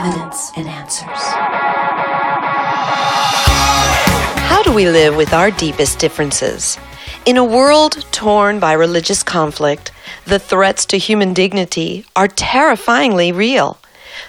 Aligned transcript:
evidence 0.00 0.50
and 0.56 0.66
answers. 0.66 1.22
How 4.48 4.62
do 4.62 4.72
we 4.72 4.88
live 4.88 5.14
with 5.14 5.34
our 5.34 5.50
deepest 5.50 5.98
differences? 5.98 6.78
In 7.26 7.36
a 7.36 7.44
world 7.44 8.06
torn 8.10 8.60
by 8.60 8.72
religious 8.72 9.22
conflict, 9.22 9.92
the 10.24 10.38
threats 10.38 10.86
to 10.86 10.96
human 10.96 11.34
dignity 11.34 12.06
are 12.16 12.28
terrifyingly 12.28 13.30
real. 13.30 13.76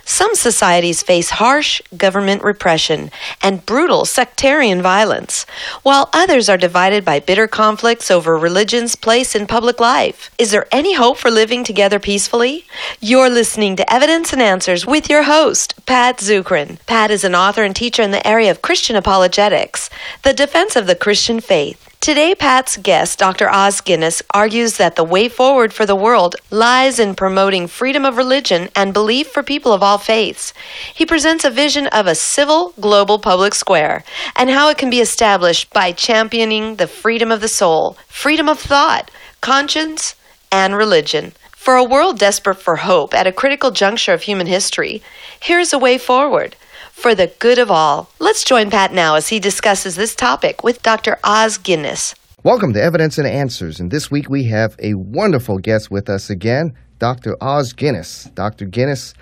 Some 0.06 0.36
societies 0.36 1.04
face 1.04 1.32
harsh 1.32 1.82
government 1.96 2.44
repression 2.44 3.12
and 3.42 3.66
brutal 3.66 4.06
sectarian 4.06 4.82
violence, 4.82 5.46
while 5.84 6.10
others 6.14 6.50
are 6.50 6.58
divided 6.58 7.06
by 7.06 7.20
bitter 7.20 7.48
conflicts 7.48 8.10
over 8.10 8.38
religion's 8.38 8.96
place 8.96 9.36
in 9.36 9.48
public 9.48 9.80
life. 9.80 10.32
Is 10.38 10.52
there 10.52 10.68
any 10.72 10.96
hope 10.96 11.18
for 11.18 11.32
living 11.32 11.64
together 11.64 12.00
peacefully? 12.00 12.66
You're 13.00 13.30
listening 13.30 13.76
to 13.76 13.94
Evidence 13.94 14.34
and 14.34 14.42
Answers 14.42 14.86
with 14.86 15.10
your 15.10 15.24
host, 15.24 15.74
Pat 15.86 16.18
Zukeran. 16.18 16.78
Pat 16.86 17.12
is 17.12 17.24
an 17.24 17.36
author 17.36 17.64
and 17.64 17.76
teacher 17.76 18.02
in 18.02 18.12
the 18.12 18.26
area 18.28 18.52
of 18.52 18.62
Christian 18.62 18.96
apologetics, 18.96 19.90
the 20.24 20.34
defense 20.34 20.76
of 20.76 20.88
the 20.88 20.96
Christian 20.96 21.40
faith. 21.40 21.91
Today, 22.02 22.34
Pat's 22.34 22.78
guest, 22.78 23.20
Dr. 23.20 23.48
Os 23.48 23.80
Guinness, 23.80 24.24
argues 24.34 24.78
that 24.78 24.96
the 24.96 25.04
way 25.04 25.30
forward 25.30 25.72
for 25.72 25.86
the 25.86 25.96
world 25.96 26.36
lies 26.50 26.98
in 26.98 27.14
promoting 27.14 27.68
freedom 27.68 28.06
of 28.06 28.18
religion 28.18 28.70
and 28.76 28.92
belief 28.92 29.28
for 29.28 29.44
people 29.44 29.72
of 29.72 29.84
all 29.84 30.00
faiths. 30.00 30.52
He 30.96 31.06
presents 31.06 31.46
a 31.46 31.52
vision 31.52 31.86
of 31.86 32.08
a 32.08 32.16
civil, 32.16 32.74
global 32.82 33.20
public 33.20 33.54
square 33.54 34.04
and 34.36 34.50
how 34.50 34.70
it 34.70 34.80
can 34.80 34.90
be 34.90 35.00
established 35.00 35.72
by 35.74 35.92
championing 35.92 36.78
the 36.78 36.88
freedom 36.88 37.32
of 37.32 37.40
the 37.40 37.48
soul, 37.48 37.98
freedom 38.08 38.50
of 38.50 38.60
thought, 38.60 39.12
conscience, 39.40 40.16
and 40.52 40.76
religion. 40.76 41.34
For 41.52 41.76
a 41.76 41.84
world 41.84 42.18
desperate 42.18 42.60
for 42.60 42.78
hope 42.78 43.14
at 43.14 43.28
a 43.28 43.32
critical 43.32 43.70
juncture 43.70 44.14
of 44.14 44.24
human 44.24 44.48
history, 44.48 45.04
here's 45.40 45.72
a 45.72 45.78
way 45.78 46.00
forward 46.00 46.56
for 46.92 47.16
the 47.16 47.28
good 47.40 47.58
of 47.58 47.72
all. 47.72 48.10
Let's 48.20 48.44
join 48.44 48.70
Pat 48.70 48.94
now 48.94 49.16
as 49.16 49.30
he 49.30 49.40
discusses 49.40 49.96
this 49.96 50.14
topic 50.14 50.64
with 50.64 50.84
Dr. 50.84 51.18
Os 51.24 51.58
Guinness. 51.58 52.14
Welcome 52.44 52.74
to 52.74 52.82
Evidence 52.82 53.18
and 53.18 53.28
Answers, 53.28 53.80
and 53.80 53.90
this 53.90 54.12
week 54.12 54.30
we 54.30 54.46
have 54.46 54.76
a 54.80 54.94
wonderful 54.96 55.58
guest 55.58 55.90
with 55.90 56.10
us 56.10 56.30
again, 56.30 56.74
Dr. 57.00 57.36
Os 57.42 57.74
Guinness. 57.74 58.26
Dr. 58.34 58.66
Guinness 58.66 59.14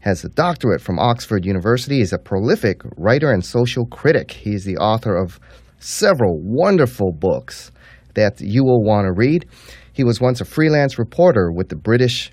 has 0.00 0.24
a 0.24 0.28
doctorate 0.28 0.80
from 0.80 0.98
Oxford 0.98 1.44
University, 1.44 2.00
is 2.00 2.12
a 2.12 2.18
prolific 2.18 2.80
writer 2.96 3.32
and 3.32 3.44
social 3.44 3.84
critic. 3.86 4.30
He 4.30 4.54
is 4.54 4.64
the 4.64 4.76
author 4.76 5.16
of 5.16 5.40
several 5.78 6.40
wonderful 6.42 7.12
books 7.12 7.72
that 8.14 8.40
you 8.40 8.64
will 8.64 8.82
want 8.82 9.06
to 9.06 9.12
read. 9.12 9.46
He 9.92 10.04
was 10.04 10.20
once 10.20 10.40
a 10.40 10.44
freelance 10.44 10.98
reporter 10.98 11.50
with 11.52 11.68
the 11.68 11.76
British 11.76 12.32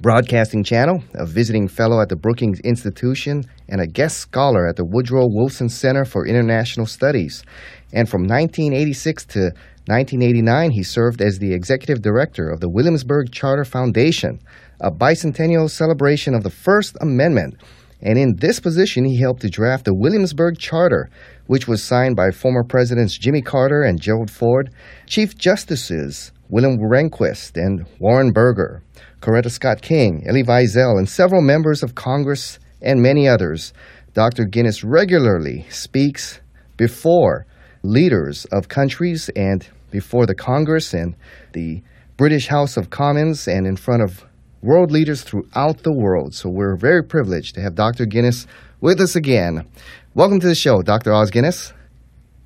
Broadcasting 0.00 0.64
Channel, 0.64 1.04
a 1.14 1.24
visiting 1.24 1.68
fellow 1.68 2.00
at 2.00 2.08
the 2.08 2.16
Brookings 2.16 2.58
Institution, 2.60 3.44
and 3.68 3.80
a 3.80 3.86
guest 3.86 4.18
scholar 4.18 4.66
at 4.66 4.74
the 4.74 4.84
Woodrow 4.84 5.26
Wilson 5.28 5.68
Center 5.68 6.04
for 6.04 6.26
International 6.26 6.84
Studies. 6.84 7.44
And 7.92 8.08
from 8.08 8.22
1986 8.22 9.24
to 9.26 9.40
1989, 9.86 10.72
he 10.72 10.82
served 10.82 11.22
as 11.22 11.38
the 11.38 11.54
executive 11.54 12.02
director 12.02 12.50
of 12.50 12.60
the 12.60 12.68
Williamsburg 12.68 13.30
Charter 13.30 13.64
Foundation, 13.64 14.40
a 14.80 14.90
bicentennial 14.90 15.70
celebration 15.70 16.34
of 16.34 16.42
the 16.42 16.50
First 16.50 16.96
Amendment. 17.00 17.54
And 18.02 18.18
in 18.18 18.34
this 18.36 18.58
position, 18.58 19.04
he 19.04 19.20
helped 19.20 19.42
to 19.42 19.48
draft 19.48 19.84
the 19.84 19.94
Williamsburg 19.94 20.58
Charter, 20.58 21.08
which 21.46 21.68
was 21.68 21.82
signed 21.82 22.16
by 22.16 22.32
former 22.32 22.64
Presidents 22.64 23.16
Jimmy 23.16 23.42
Carter 23.42 23.82
and 23.82 24.00
Gerald 24.00 24.30
Ford, 24.30 24.70
Chief 25.06 25.38
Justices 25.38 26.32
William 26.50 26.78
Rehnquist 26.78 27.56
and 27.56 27.86
Warren 27.98 28.30
Burger, 28.30 28.82
Coretta 29.24 29.50
Scott 29.50 29.80
King, 29.80 30.22
Elie 30.28 30.42
Wiesel, 30.42 30.98
and 30.98 31.08
several 31.08 31.40
members 31.40 31.82
of 31.82 31.94
Congress 31.94 32.58
and 32.82 33.00
many 33.00 33.26
others. 33.26 33.72
Dr. 34.12 34.44
Guinness 34.44 34.84
regularly 34.84 35.64
speaks 35.70 36.40
before 36.76 37.46
leaders 37.82 38.44
of 38.52 38.68
countries 38.68 39.30
and 39.34 39.66
before 39.90 40.26
the 40.26 40.34
Congress 40.34 40.92
and 40.92 41.16
the 41.54 41.82
British 42.18 42.48
House 42.48 42.76
of 42.76 42.90
Commons 42.90 43.48
and 43.48 43.66
in 43.66 43.76
front 43.76 44.02
of 44.02 44.26
world 44.60 44.92
leaders 44.92 45.22
throughout 45.22 45.84
the 45.84 45.94
world. 45.94 46.34
So 46.34 46.50
we're 46.50 46.76
very 46.76 47.02
privileged 47.02 47.54
to 47.54 47.62
have 47.62 47.74
Dr. 47.74 48.04
Guinness 48.04 48.46
with 48.82 49.00
us 49.00 49.16
again. 49.16 49.66
Welcome 50.12 50.38
to 50.40 50.46
the 50.46 50.54
show, 50.54 50.82
Dr. 50.82 51.14
Os 51.14 51.30
Guinness. 51.30 51.72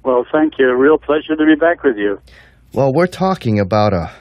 Well, 0.05 0.25
thank 0.31 0.53
you. 0.61 0.69
A 0.69 0.79
real 0.79 0.97
pleasure 0.97 1.35
to 1.35 1.45
be 1.45 1.57
back 1.57 1.83
with 1.83 1.97
you. 1.97 2.21
Well, 2.73 2.93
we're 2.95 3.09
talking 3.09 3.59
about 3.59 3.93
a 3.93 4.13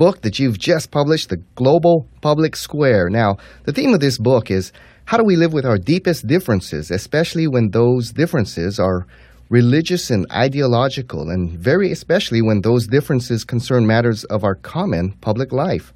book 0.00 0.22
that 0.22 0.38
you've 0.38 0.58
just 0.58 0.90
published, 0.90 1.28
The 1.28 1.36
Global 1.56 2.08
Public 2.22 2.56
Square. 2.56 3.10
Now, 3.10 3.36
the 3.64 3.72
theme 3.72 3.92
of 3.92 4.00
this 4.00 4.16
book 4.16 4.50
is 4.50 4.72
how 5.04 5.18
do 5.18 5.24
we 5.24 5.36
live 5.36 5.52
with 5.52 5.66
our 5.66 5.76
deepest 5.76 6.26
differences, 6.26 6.90
especially 6.90 7.46
when 7.46 7.68
those 7.68 8.10
differences 8.10 8.80
are 8.80 9.06
religious 9.50 10.08
and 10.08 10.24
ideological, 10.32 11.28
and 11.28 11.50
very 11.50 11.92
especially 11.92 12.40
when 12.40 12.62
those 12.62 12.86
differences 12.86 13.44
concern 13.44 13.86
matters 13.86 14.24
of 14.24 14.42
our 14.42 14.54
common 14.54 15.12
public 15.20 15.52
life? 15.52 15.92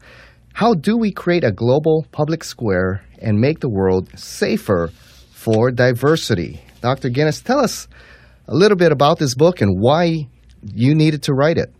How 0.53 0.75
do 0.75 0.99
we 0.99 1.11
create 1.11 1.43
a 1.43 1.51
global 1.51 2.07
public 2.13 2.45
square 2.45 3.03
and 3.23 3.41
make 3.41 3.61
the 3.61 3.71
world 3.71 4.11
safer 4.19 4.91
for 5.33 5.71
diversity? 5.71 6.61
Dr. 6.83 7.09
Guinness, 7.09 7.41
tell 7.41 7.59
us 7.59 7.89
a 8.49 8.55
little 8.55 8.77
bit 8.77 8.93
about 8.93 9.19
this 9.19 9.35
book 9.35 9.63
and 9.63 9.81
why 9.81 10.29
you 10.75 10.95
needed 10.95 11.23
to 11.23 11.33
write 11.33 11.57
it. 11.57 11.73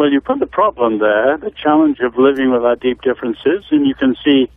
Well, 0.00 0.10
you 0.10 0.22
put 0.22 0.38
the 0.38 0.46
problem 0.46 0.98
there, 0.98 1.36
the 1.36 1.50
challenge 1.50 1.98
of 2.00 2.16
living 2.16 2.50
with 2.52 2.64
our 2.64 2.74
deep 2.74 3.02
differences, 3.02 3.66
and 3.70 3.86
you 3.86 3.94
can 3.94 4.16
see 4.24 4.48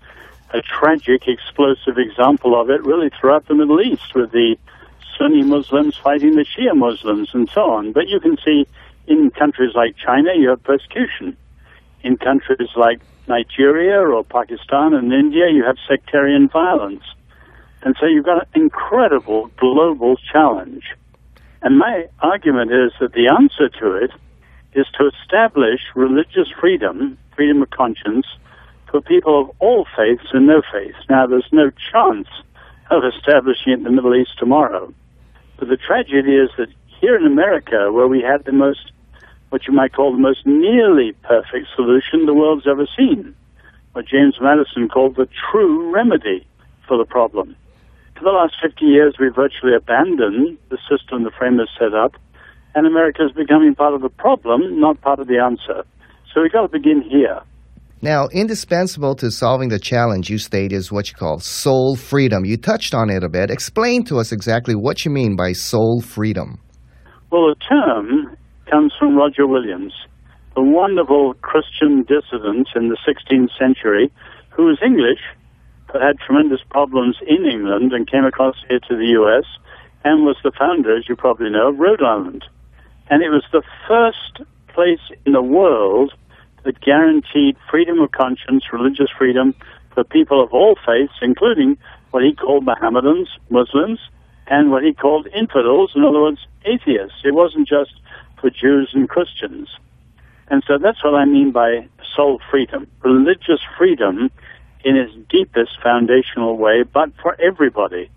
a 0.53 0.61
tragic, 0.61 1.27
explosive 1.27 1.97
example 1.97 2.57
of 2.57 2.69
it 2.69 2.81
really 2.85 3.09
throughout 3.09 3.45
the 3.49 3.53
Middle 3.53 3.81
East 3.81 4.15
with 4.15 4.31
the 4.31 4.55
Sunni 5.17 5.43
Muslims 5.43 5.97
fighting 5.97 6.37
the 6.37 6.45
Shia 6.45 6.73
Muslims 6.73 7.31
and 7.33 7.49
so 7.49 7.69
on. 7.69 7.91
But 7.91 8.07
you 8.07 8.21
can 8.21 8.37
see 8.37 8.65
in 9.07 9.31
countries 9.31 9.75
like 9.75 9.97
China, 9.97 10.29
you 10.33 10.47
have 10.47 10.63
persecution. 10.63 11.35
In 12.03 12.15
countries 12.15 12.69
like 12.77 13.01
Nigeria 13.27 13.99
or 13.99 14.23
Pakistan 14.23 14.93
and 14.93 15.11
India, 15.11 15.49
you 15.51 15.65
have 15.65 15.75
sectarian 15.89 16.47
violence. 16.47 17.03
And 17.81 17.97
so 17.99 18.05
you've 18.05 18.23
got 18.23 18.47
an 18.47 18.61
incredible 18.61 19.51
global 19.57 20.15
challenge. 20.31 20.85
And 21.61 21.79
my 21.79 22.07
argument 22.21 22.71
is 22.71 22.93
that 23.01 23.11
the 23.11 23.27
answer 23.27 23.67
to 23.81 24.05
it 24.05 24.11
is 24.75 24.88
to 24.97 25.09
establish 25.09 25.81
religious 25.95 26.50
freedom, 26.59 27.17
freedom 27.35 27.61
of 27.61 27.69
conscience, 27.69 28.25
for 28.89 29.01
people 29.01 29.41
of 29.41 29.51
all 29.59 29.88
faiths 29.97 30.28
and 30.34 30.47
no 30.47 30.61
faiths. 30.72 30.97
Now, 31.09 31.25
there's 31.25 31.50
no 31.51 31.72
chance 31.91 32.28
of 32.91 33.03
establishing 33.03 33.73
it 33.73 33.78
in 33.78 33.83
the 33.83 33.91
Middle 33.91 34.16
East 34.16 34.38
tomorrow. 34.38 34.94
But 35.57 35.69
the 35.69 35.78
tragedy 35.78 36.35
is 36.35 36.50
that 36.57 36.69
here 37.00 37.16
in 37.16 37.25
America, 37.25 37.91
where 37.91 38.07
we 38.07 38.22
had 38.22 38.45
the 38.45 38.51
most, 38.51 38.91
what 39.50 39.67
you 39.67 39.73
might 39.73 39.94
call 39.94 40.12
the 40.12 40.17
most 40.17 40.45
nearly 40.45 41.13
perfect 41.23 41.67
solution 41.75 42.25
the 42.25 42.33
world's 42.33 42.67
ever 42.67 42.88
seen, 42.97 43.35
what 43.94 44.07
James 44.07 44.35
Madison 44.41 44.89
called 44.89 45.16
the 45.16 45.28
true 45.51 45.91
remedy 45.91 46.45
for 46.88 46.97
the 46.97 47.06
problem. 47.06 47.56
For 48.16 48.23
the 48.23 48.31
last 48.31 48.56
50 48.62 48.85
years, 48.85 49.16
we've 49.19 49.35
virtually 49.35 49.75
abandoned 49.75 50.57
the 50.69 50.78
system 50.89 51.23
the 51.23 51.31
framers 51.31 51.69
set 51.78 51.94
up, 51.94 52.16
and 52.75 52.88
America 52.88 53.23
is 53.25 53.31
becoming 53.31 53.75
part 53.75 53.94
of 53.94 54.01
the 54.01 54.09
problem, 54.09 54.79
not 54.79 55.00
part 55.01 55.19
of 55.19 55.28
the 55.28 55.39
answer. 55.39 55.84
So 56.34 56.41
we've 56.41 56.51
got 56.51 56.63
to 56.63 56.69
begin 56.69 57.01
here. 57.01 57.41
Now, 58.01 58.28
indispensable 58.34 59.16
to 59.16 59.31
solving 59.31 59.69
the 59.69 59.79
challenge 59.79 60.29
you 60.29 60.38
state 60.38 60.73
is 60.73 60.91
what 60.91 61.09
you 61.09 61.16
call 61.16 61.39
soul 61.39 61.95
freedom. 61.95 62.44
You 62.44 62.57
touched 62.57 62.94
on 62.94 63.09
it 63.09 63.23
a 63.23 63.29
bit. 63.29 63.50
Explain 63.50 64.03
to 64.06 64.19
us 64.19 64.31
exactly 64.31 64.75
what 64.75 65.06
you 65.06 65.12
mean 65.12 65.35
by 65.35 65.53
soul 65.53 66.01
freedom. 66.01 66.59
Well, 67.31 67.47
the 67.47 67.56
term 67.56 68.35
comes 68.69 68.94
from 69.00 69.16
Roger 69.16 69.47
Williams, 69.47 69.94
a 70.57 70.62
wonderful 70.62 71.33
Christian 71.41 72.03
dissident 72.03 72.67
in 72.75 72.89
the 72.89 72.97
16th 73.07 73.50
century 73.57 74.12
who 74.50 74.66
was 74.66 74.78
English 74.85 75.22
but 75.94 76.01
had 76.01 76.17
tremendous 76.19 76.59
problems 76.72 77.15
in 77.25 77.45
England 77.45 77.94
and 77.94 78.09
came 78.09 78.25
across 78.25 78.56
here 78.68 78.80
to 78.80 78.95
the 78.97 79.13
U.S. 79.21 79.45
and 80.03 80.25
was 80.25 80.36
the 80.44 80.51
founder, 80.57 80.97
as 80.97 81.07
you 81.07 81.15
probably 81.15 81.51
know, 81.51 81.69
of 81.69 81.80
Rhode 81.80 82.01
Island. 82.01 82.44
And 83.09 83.21
it 83.21 83.29
was 83.29 83.44
the 83.51 83.63
first 83.88 84.41
place 84.69 85.01
in 85.25 85.33
the 85.33 85.41
world 85.41 86.13
that 86.63 86.79
guaranteed 86.81 87.57
freedom 87.69 88.00
of 88.00 88.11
conscience, 88.11 88.63
religious 88.71 89.09
freedom 89.17 89.53
for 89.94 90.03
people 90.03 90.41
of 90.41 90.51
all 90.53 90.75
faiths, 90.85 91.13
including 91.21 91.77
what 92.11 92.23
he 92.23 92.33
called 92.33 92.65
Mohammedans, 92.65 93.29
Muslims, 93.50 94.00
and 94.47 94.71
what 94.71 94.83
he 94.83 94.94
called 94.94 95.27
infidels, 95.35 95.91
in 95.95 96.03
other 96.03 96.21
words, 96.21 96.45
atheists. 96.65 97.19
It 97.23 97.33
wasn't 97.33 97.67
just 97.67 97.94
for 98.39 98.50
Jews 98.50 98.91
and 98.94 99.07
Christians. 99.07 99.69
And 100.49 100.63
so 100.67 100.77
that's 100.77 101.03
what 101.03 101.15
I 101.15 101.25
mean 101.25 101.51
by 101.51 101.88
soul 102.15 102.39
freedom, 102.51 102.88
religious 103.01 103.61
freedom 103.77 104.29
in 104.83 104.97
its 104.97 105.13
deepest 105.29 105.81
foundational 105.81 106.57
way, 106.57 106.83
but 106.83 107.09
for 107.21 107.39
everybody. 107.41 108.09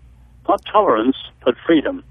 Not 0.47 0.63
tolerance, 0.65 1.17
but 1.43 1.55
freedom. 1.65 2.03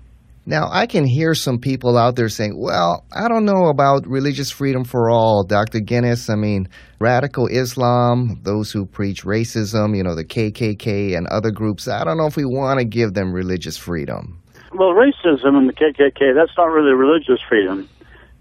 Now, 0.49 0.69
I 0.71 0.87
can 0.87 1.05
hear 1.05 1.35
some 1.35 1.59
people 1.59 1.99
out 1.99 2.15
there 2.15 2.29
saying, 2.29 2.57
well, 2.57 3.05
I 3.13 3.27
don't 3.27 3.45
know 3.45 3.67
about 3.67 4.07
religious 4.07 4.49
freedom 4.49 4.85
for 4.85 5.11
all, 5.11 5.43
Dr. 5.43 5.81
Guinness. 5.81 6.31
I 6.31 6.37
mean, 6.37 6.69
radical 7.01 7.49
Islam, 7.49 8.39
those 8.43 8.71
who 8.71 8.87
preach 8.87 9.25
racism, 9.25 9.97
you 9.97 10.05
know, 10.05 10.15
the 10.15 10.25
KKK 10.25 11.17
and 11.17 11.27
other 11.27 11.51
groups, 11.51 11.89
I 11.89 12.05
don't 12.05 12.17
know 12.17 12.27
if 12.27 12.37
we 12.37 12.45
want 12.45 12.79
to 12.79 12.85
give 12.85 13.15
them 13.15 13.33
religious 13.33 13.77
freedom. 13.77 14.41
Well, 14.73 14.95
racism 14.95 15.57
and 15.57 15.69
the 15.69 15.73
KKK, 15.73 16.37
that's 16.37 16.57
not 16.57 16.67
really 16.67 16.95
religious 16.95 17.41
freedom, 17.49 17.89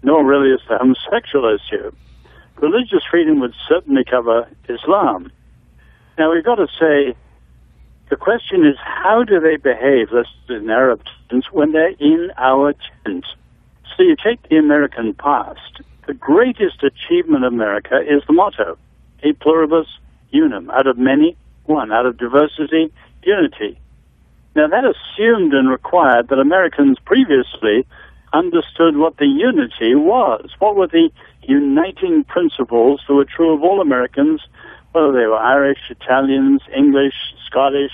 nor 0.04 0.24
really 0.24 0.54
is 0.54 0.60
the 0.68 0.78
homosexual 0.78 1.52
issue. 1.52 1.90
Religious 2.62 3.02
freedom 3.10 3.40
would 3.40 3.54
certainly 3.68 4.04
cover 4.08 4.48
Islam. 4.68 5.32
Now, 6.18 6.32
we've 6.32 6.44
got 6.44 6.54
to 6.54 6.68
say, 6.78 7.16
the 8.08 8.16
question 8.16 8.64
is, 8.64 8.76
how 8.78 9.24
do 9.24 9.40
they 9.40 9.56
behave, 9.56 10.08
let's 10.12 10.28
in 10.48 10.70
Arab 10.70 11.02
terms, 11.28 11.46
when 11.50 11.72
they're 11.72 11.94
in 11.98 12.30
our 12.36 12.74
tent? 13.04 13.24
So 13.96 14.02
you 14.02 14.16
take 14.22 14.48
the 14.48 14.56
American 14.56 15.14
past. 15.14 15.80
The 16.06 16.14
greatest 16.14 16.82
achievement 16.84 17.44
of 17.44 17.52
America 17.52 18.00
is 18.00 18.22
the 18.26 18.32
motto, 18.32 18.78
e 19.24 19.32
pluribus 19.32 19.88
unum, 20.32 20.70
out 20.70 20.86
of 20.86 20.98
many, 20.98 21.36
one, 21.64 21.90
out 21.92 22.06
of 22.06 22.16
diversity, 22.16 22.92
unity. 23.24 23.78
Now 24.54 24.68
that 24.68 24.84
assumed 24.84 25.52
and 25.52 25.68
required 25.68 26.28
that 26.28 26.38
Americans 26.38 26.98
previously 27.04 27.86
understood 28.32 28.96
what 28.96 29.16
the 29.16 29.26
unity 29.26 29.94
was. 29.94 30.48
What 30.58 30.76
were 30.76 30.86
the 30.86 31.10
uniting 31.42 32.24
principles 32.24 33.00
that 33.06 33.14
were 33.14 33.24
true 33.24 33.52
of 33.54 33.62
all 33.62 33.80
Americans 33.80 34.42
they 34.96 35.26
were 35.26 35.36
Irish, 35.36 35.78
Italians, 35.90 36.62
English, 36.74 37.14
Scottish, 37.46 37.92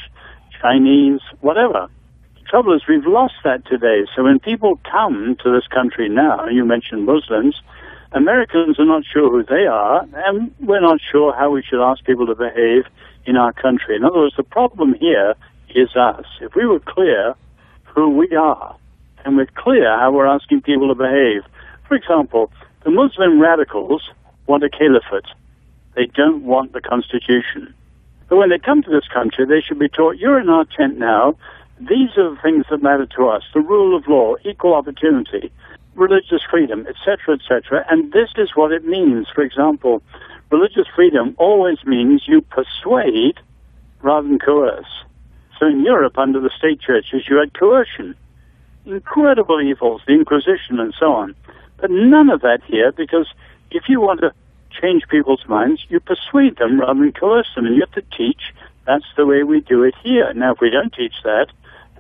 Chinese, 0.60 1.20
whatever. 1.40 1.88
The 2.36 2.44
trouble 2.48 2.74
is 2.74 2.82
we've 2.88 3.06
lost 3.06 3.34
that 3.42 3.66
today. 3.66 4.06
So 4.14 4.22
when 4.22 4.38
people 4.38 4.78
come 4.88 5.36
to 5.42 5.52
this 5.52 5.66
country 5.66 6.08
now, 6.08 6.46
you 6.46 6.64
mentioned 6.64 7.04
Muslims, 7.04 7.60
Americans 8.12 8.78
are 8.78 8.84
not 8.84 9.02
sure 9.04 9.30
who 9.30 9.42
they 9.42 9.66
are, 9.66 10.06
and 10.26 10.54
we're 10.60 10.80
not 10.80 11.00
sure 11.10 11.34
how 11.34 11.50
we 11.50 11.62
should 11.62 11.82
ask 11.82 12.04
people 12.04 12.26
to 12.26 12.36
behave 12.36 12.84
in 13.26 13.36
our 13.36 13.52
country. 13.52 13.96
In 13.96 14.04
other 14.04 14.20
words, 14.20 14.36
the 14.36 14.44
problem 14.44 14.94
here 14.94 15.34
is 15.74 15.96
us. 15.96 16.26
If 16.40 16.54
we 16.54 16.66
were 16.66 16.80
clear 16.80 17.34
who 17.84 18.10
we 18.10 18.28
are, 18.36 18.76
and 19.24 19.36
we're 19.36 19.46
clear 19.56 19.98
how 19.98 20.12
we're 20.12 20.26
asking 20.26 20.62
people 20.62 20.88
to 20.88 20.94
behave, 20.94 21.42
for 21.88 21.96
example, 21.96 22.52
the 22.84 22.90
Muslim 22.90 23.40
radicals 23.40 24.02
want 24.46 24.62
a 24.62 24.70
caliphate. 24.70 25.30
They 25.94 26.06
don't 26.06 26.44
want 26.44 26.72
the 26.72 26.80
Constitution. 26.80 27.74
But 28.28 28.36
when 28.36 28.48
they 28.50 28.58
come 28.58 28.82
to 28.82 28.90
this 28.90 29.08
country, 29.12 29.44
they 29.44 29.60
should 29.60 29.78
be 29.78 29.88
taught, 29.88 30.16
you're 30.16 30.40
in 30.40 30.48
our 30.48 30.64
tent 30.64 30.98
now. 30.98 31.36
These 31.80 32.16
are 32.16 32.30
the 32.30 32.40
things 32.42 32.64
that 32.70 32.82
matter 32.82 33.06
to 33.16 33.28
us. 33.28 33.42
The 33.52 33.60
rule 33.60 33.96
of 33.96 34.08
law, 34.08 34.36
equal 34.44 34.74
opportunity, 34.74 35.52
religious 35.94 36.42
freedom, 36.48 36.86
etc., 36.86 37.34
etc. 37.34 37.84
And 37.90 38.12
this 38.12 38.30
is 38.36 38.50
what 38.54 38.72
it 38.72 38.84
means. 38.84 39.26
For 39.34 39.42
example, 39.42 40.02
religious 40.50 40.86
freedom 40.94 41.34
always 41.38 41.84
means 41.84 42.22
you 42.26 42.40
persuade 42.40 43.38
rather 44.00 44.28
than 44.28 44.38
coerce. 44.38 44.86
So 45.58 45.66
in 45.66 45.84
Europe, 45.84 46.18
under 46.18 46.40
the 46.40 46.50
state 46.56 46.80
churches, 46.80 47.28
you 47.28 47.36
had 47.36 47.52
coercion. 47.54 48.14
Incredible 48.86 49.60
evils, 49.60 50.02
the 50.06 50.14
Inquisition 50.14 50.80
and 50.80 50.94
so 50.98 51.12
on. 51.12 51.34
But 51.76 51.90
none 51.90 52.30
of 52.30 52.40
that 52.40 52.62
here, 52.64 52.92
because 52.92 53.28
if 53.70 53.88
you 53.88 54.00
want 54.00 54.20
to 54.20 54.32
change 54.80 55.02
people's 55.10 55.44
minds, 55.48 55.84
you 55.88 56.00
persuade 56.00 56.56
them 56.58 56.80
rather 56.80 57.00
than 57.00 57.12
coerce 57.12 57.48
them. 57.54 57.66
And 57.66 57.76
you 57.76 57.82
have 57.84 57.94
to 58.02 58.16
teach 58.16 58.42
that's 58.86 59.04
the 59.16 59.26
way 59.26 59.42
we 59.42 59.60
do 59.60 59.84
it 59.84 59.94
here. 60.02 60.32
Now, 60.34 60.52
if 60.52 60.58
we 60.60 60.70
don't 60.70 60.92
teach 60.92 61.14
that, 61.24 61.46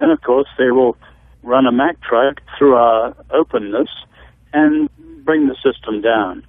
then 0.00 0.10
of 0.10 0.20
course 0.22 0.48
they 0.58 0.70
will 0.70 0.96
run 1.42 1.66
a 1.66 1.72
Mack 1.72 2.00
truck 2.02 2.40
through 2.58 2.74
our 2.74 3.14
openness 3.32 3.88
and 4.52 4.88
bring 5.24 5.46
the 5.46 5.56
system 5.56 6.00
down. 6.00 6.44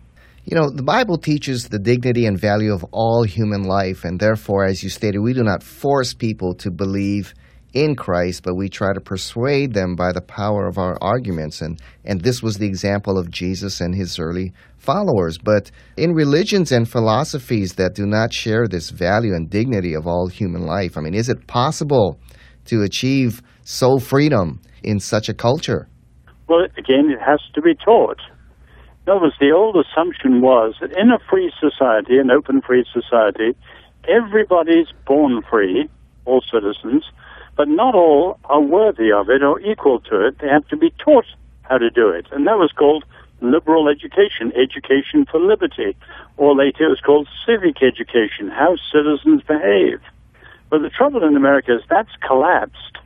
You 0.46 0.58
know, 0.58 0.70
the 0.70 0.84
Bible 0.84 1.18
teaches 1.18 1.70
the 1.70 1.80
dignity 1.80 2.26
and 2.26 2.38
value 2.38 2.74
of 2.74 2.84
all 2.92 3.24
human 3.24 3.64
life, 3.64 4.04
and 4.04 4.20
therefore, 4.20 4.66
as 4.66 4.84
you 4.84 4.90
stated, 4.90 5.20
we 5.20 5.34
do 5.34 5.44
not 5.44 5.64
force 5.64 6.14
people 6.14 6.54
to 6.56 6.70
believe 6.70 7.34
in 7.74 7.96
Christ, 7.96 8.44
but 8.44 8.56
we 8.56 8.70
try 8.70 8.94
to 8.94 9.02
persuade 9.02 9.74
them 9.74 9.96
by 9.96 10.12
the 10.12 10.22
power 10.22 10.68
of 10.68 10.78
our 10.78 10.98
arguments. 11.02 11.62
And, 11.62 11.82
and 12.06 12.22
this 12.22 12.42
was 12.42 12.58
the 12.58 12.68
example 12.68 13.18
of 13.18 13.32
Jesus 13.32 13.82
and 13.82 13.96
his 13.96 14.20
early 14.20 14.54
followers. 14.78 15.38
But 15.38 15.72
in 15.98 16.14
religions 16.14 16.72
and 16.72 16.88
philosophies 16.88 17.74
that 17.74 17.96
do 17.96 18.06
not 18.06 18.32
share 18.32 18.68
this 18.68 18.90
value 18.92 19.34
and 19.34 19.50
dignity 19.50 19.94
of 19.94 20.08
all 20.08 20.28
human 20.28 20.66
life, 20.66 20.98
I 20.98 21.02
mean, 21.02 21.16
is 21.16 21.30
it 21.30 21.48
possible 21.48 22.20
to 22.66 22.84
achieve 22.84 23.42
soul 23.64 24.00
freedom 24.00 24.62
in 24.84 25.00
such 25.00 25.30
a 25.30 25.34
culture? 25.34 25.88
Well, 26.48 26.66
again, 26.78 27.10
it 27.10 27.20
has 27.26 27.40
to 27.56 27.62
be 27.62 27.74
taught. 27.84 28.20
In 29.06 29.12
other 29.12 29.24
words, 29.24 29.36
the 29.40 29.52
old 29.52 29.76
assumption 29.76 30.42
was 30.42 30.76
that 30.80 30.96
in 30.98 31.10
a 31.12 31.20
free 31.30 31.52
society, 31.60 32.20
an 32.20 32.32
open 32.32 32.62
free 32.62 32.86
society, 32.94 33.58
everybody's 34.08 34.88
born 35.06 35.42
free, 35.50 35.90
all 36.26 36.42
citizens, 36.52 37.04
but 37.56 37.68
not 37.68 37.96
all 37.96 38.40
are 38.46 38.62
worthy 38.62 39.12
of 39.12 39.30
it 39.30 39.44
or 39.44 39.60
equal 39.62 40.00
to 40.02 40.28
it. 40.28 40.40
They 40.40 40.48
have 40.48 40.68
to 40.70 40.78
be 40.78 40.92
taught 40.98 41.26
how 41.64 41.78
to 41.78 41.90
do 41.90 42.10
it. 42.10 42.26
And 42.32 42.48
that 42.48 42.58
was 42.58 42.72
called 42.72 43.06
liberal 43.42 43.88
education, 43.88 44.52
education 44.56 45.26
for 45.30 45.40
liberty. 45.40 45.96
Or 46.38 46.56
later 46.56 46.86
it 46.86 46.90
was 46.90 47.02
called 47.02 47.28
civic 47.46 47.84
education, 47.84 48.50
how 48.50 48.78
citizens 48.92 49.44
behave. 49.44 50.02
But 50.70 50.82
the 50.82 50.90
trouble 50.90 51.24
in 51.24 51.36
America 51.36 51.76
is 51.76 51.84
that's 51.90 52.16
collapsed 52.26 52.98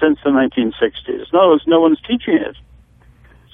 since 0.00 0.18
the 0.24 0.30
1960s. 0.30 1.32
In 1.32 1.38
other 1.38 1.48
words, 1.50 1.64
no 1.66 1.80
one's 1.80 2.00
teaching 2.00 2.34
it. 2.34 2.56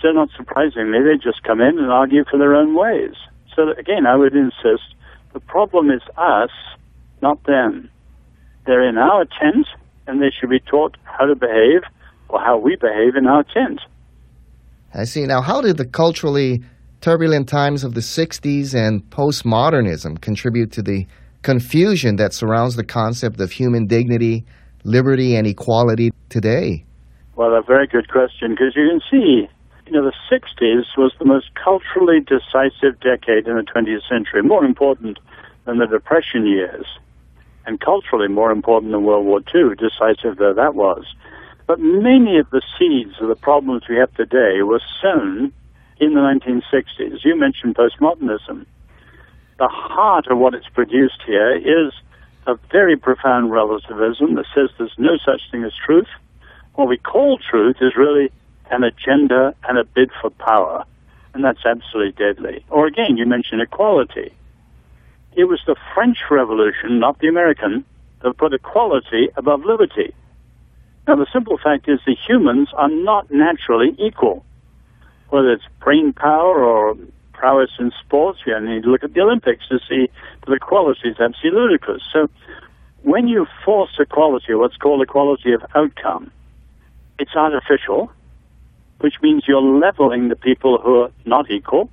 So 0.01 0.13
not 0.13 0.31
surprisingly, 0.37 1.03
they 1.03 1.17
just 1.17 1.43
come 1.43 1.61
in 1.61 1.79
and 1.79 1.91
argue 1.91 2.25
for 2.25 2.39
their 2.39 2.55
own 2.55 2.75
ways. 2.75 3.15
So 3.55 3.71
again, 3.73 4.07
I 4.07 4.17
would 4.17 4.35
insist 4.35 4.95
the 5.33 5.41
problem 5.41 5.91
is 5.91 6.03
us, 6.17 6.51
not 7.23 7.43
them. 7.45 7.91
They're 8.67 8.89
in 8.89 8.99
our 8.99 9.25
tent, 9.25 9.67
and 10.07 10.21
they 10.21 10.31
should 10.31 10.51
be 10.51 10.61
taught 10.61 10.97
how 11.05 11.27
to 11.27 11.35
behave 11.35 11.83
or 12.29 12.41
how 12.41 12.59
we 12.59 12.77
behave 12.77 13.17
in 13.17 13.27
our 13.27 13.45
tent. 13.45 13.81
I 14.93 15.05
see. 15.05 15.27
Now, 15.27 15.41
how 15.41 15.61
did 15.61 15.77
the 15.77 15.87
culturally 15.87 16.63
turbulent 17.01 17.49
times 17.49 17.85
of 17.85 17.95
the 17.95 18.01
60s 18.01 18.75
and 18.75 19.03
postmodernism 19.11 20.21
contribute 20.21 20.73
to 20.73 20.83
the 20.83 21.07
confusion 21.43 22.17
that 22.17 22.33
surrounds 22.33 22.77
the 22.77 22.85
concept 22.85 23.41
of 23.41 23.51
human 23.53 23.87
dignity, 23.87 24.45
liberty, 24.85 25.37
and 25.37 25.47
equality 25.47 26.11
today? 26.29 26.85
Well, 27.37 27.55
a 27.55 27.63
very 27.63 27.87
good 27.87 28.09
question 28.09 28.53
because 28.53 28.75
you 28.77 28.89
can 28.89 29.01
see, 29.11 29.49
you 29.87 29.93
know, 29.93 30.05
the 30.05 30.15
60s 30.33 30.85
was 30.97 31.13
the 31.19 31.25
most 31.25 31.47
culturally 31.63 32.21
decisive 32.21 32.99
decade 33.01 33.47
in 33.47 33.57
the 33.57 33.67
20th 33.75 34.09
century, 34.09 34.43
more 34.43 34.65
important 34.65 35.19
than 35.67 35.79
the 35.79 35.87
Depression 35.87 36.47
years 36.47 36.87
and 37.67 37.81
culturally 37.81 38.29
more 38.29 38.51
important 38.51 38.93
than 38.93 39.05
World 39.05 39.27
War 39.27 39.41
II, 39.55 39.75
decisive 39.77 40.37
though 40.39 40.55
that 40.55 40.75
was. 40.75 41.05
But 41.67 41.81
many 41.81 42.39
of 42.39 42.51
the 42.51 42.63
seeds 42.79 43.15
of 43.21 43.29
the 43.29 43.37
problems 43.37 43.85
we 43.89 43.97
have 43.97 44.13
today 44.15 44.63
were 44.63 44.83
sown 45.01 45.53
in 45.99 46.15
the 46.15 46.21
1960s. 46.21 47.25
You 47.25 47.39
mentioned 47.39 47.77
postmodernism. 47.77 48.67
The 49.59 49.69
heart 49.69 50.27
of 50.29 50.39
what 50.39 50.55
it's 50.55 50.69
produced 50.69 51.23
here 51.27 51.57
is 51.57 51.93
a 52.47 52.57
very 52.71 52.97
profound 52.97 53.51
relativism 53.51 54.35
that 54.35 54.47
says 54.55 54.71
there's 54.77 54.95
no 54.99 55.17
such 55.25 55.41
thing 55.51 55.65
as 55.65 55.73
truth. 55.75 56.09
What 56.75 56.89
we 56.89 56.99
call 56.99 57.39
truth 57.39 57.77
is 57.81 57.97
really 57.97 58.31
an 58.71 58.83
agenda 58.83 59.55
and 59.69 59.79
a 59.79 59.85
bid 59.85 60.11
for 60.21 60.31
power, 60.31 60.85
and 61.33 61.45
that's 61.45 61.65
absolutely 61.65 62.13
deadly. 62.13 62.65
Or 62.69 62.87
again, 62.87 63.17
you 63.17 63.27
mentioned 63.27 63.63
equality. 63.63 64.35
It 65.37 65.45
was 65.45 65.61
the 65.67 65.77
French 65.95 66.19
Revolution, 66.31 67.01
not 67.01 67.19
the 67.19 67.29
American, 67.29 67.85
that 68.23 68.37
put 68.39 68.55
equality 68.55 69.29
above 69.37 69.65
liberty. 69.65 70.15
Now, 71.07 71.17
the 71.17 71.27
simple 71.33 71.59
fact 71.59 71.89
is 71.89 72.01
that 72.07 72.17
humans 72.27 72.69
are 72.75 72.89
not 72.89 73.31
naturally 73.31 73.95
equal. 73.99 74.45
Whether 75.29 75.53
it's 75.53 75.65
brain 75.81 76.13
power 76.13 76.65
or 76.65 76.97
prowess 77.33 77.71
in 77.79 77.93
sports, 78.01 78.41
you 78.47 78.59
need 78.61 78.85
to 78.85 78.91
look 78.91 79.03
at 79.03 79.13
the 79.13 79.21
Olympics 79.21 79.67
to 79.69 79.79
see 79.89 80.09
that 80.47 80.53
equality 80.53 81.09
is 81.09 81.17
absolutely 81.19 81.61
ludicrous. 81.61 82.03
So, 82.13 82.31
when 83.03 83.29
you 83.29 83.47
force 83.65 83.91
equality, 83.99 84.55
what's 84.55 84.77
called 84.77 85.03
equality 85.03 85.53
of 85.53 85.63
outcome, 85.75 86.31
it's 87.19 87.35
artificial, 87.37 88.11
which 89.01 89.15
means 89.21 89.45
you're 89.47 89.61
leveling 89.61 90.29
the 90.29 90.37
people 90.37 90.79
who 90.79 91.03
are 91.03 91.11
not 91.27 91.51
equal, 91.51 91.91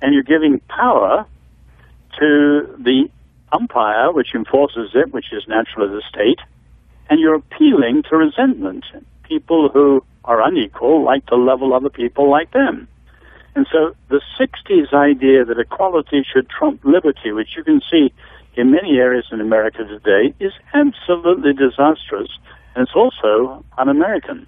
and 0.00 0.14
you're 0.14 0.22
giving 0.22 0.60
power 0.60 1.26
to 2.18 2.76
the 2.78 3.08
umpire, 3.52 4.12
which 4.12 4.34
enforces 4.34 4.90
it, 4.94 5.12
which 5.12 5.32
is 5.32 5.44
natural 5.48 5.86
of 5.86 5.92
the 5.92 6.02
state, 6.08 6.40
and 7.08 7.20
you're 7.20 7.34
appealing 7.34 8.02
to 8.10 8.16
resentment. 8.16 8.84
People 9.22 9.68
who 9.68 10.04
are 10.24 10.42
unequal 10.42 11.04
like 11.04 11.24
to 11.26 11.36
level 11.36 11.72
other 11.72 11.90
people 11.90 12.30
like 12.30 12.50
them. 12.52 12.88
And 13.54 13.66
so 13.72 13.94
the 14.08 14.20
60s 14.38 14.92
idea 14.92 15.44
that 15.44 15.58
equality 15.58 16.24
should 16.30 16.48
trump 16.50 16.84
liberty, 16.84 17.32
which 17.32 17.56
you 17.56 17.64
can 17.64 17.80
see 17.90 18.12
in 18.54 18.70
many 18.70 18.98
areas 18.98 19.26
in 19.32 19.40
America 19.40 19.84
today, 19.84 20.34
is 20.40 20.52
absolutely 20.74 21.52
disastrous, 21.52 22.28
and 22.74 22.86
it's 22.86 22.94
also 22.94 23.64
un 23.78 23.88
American. 23.88 24.46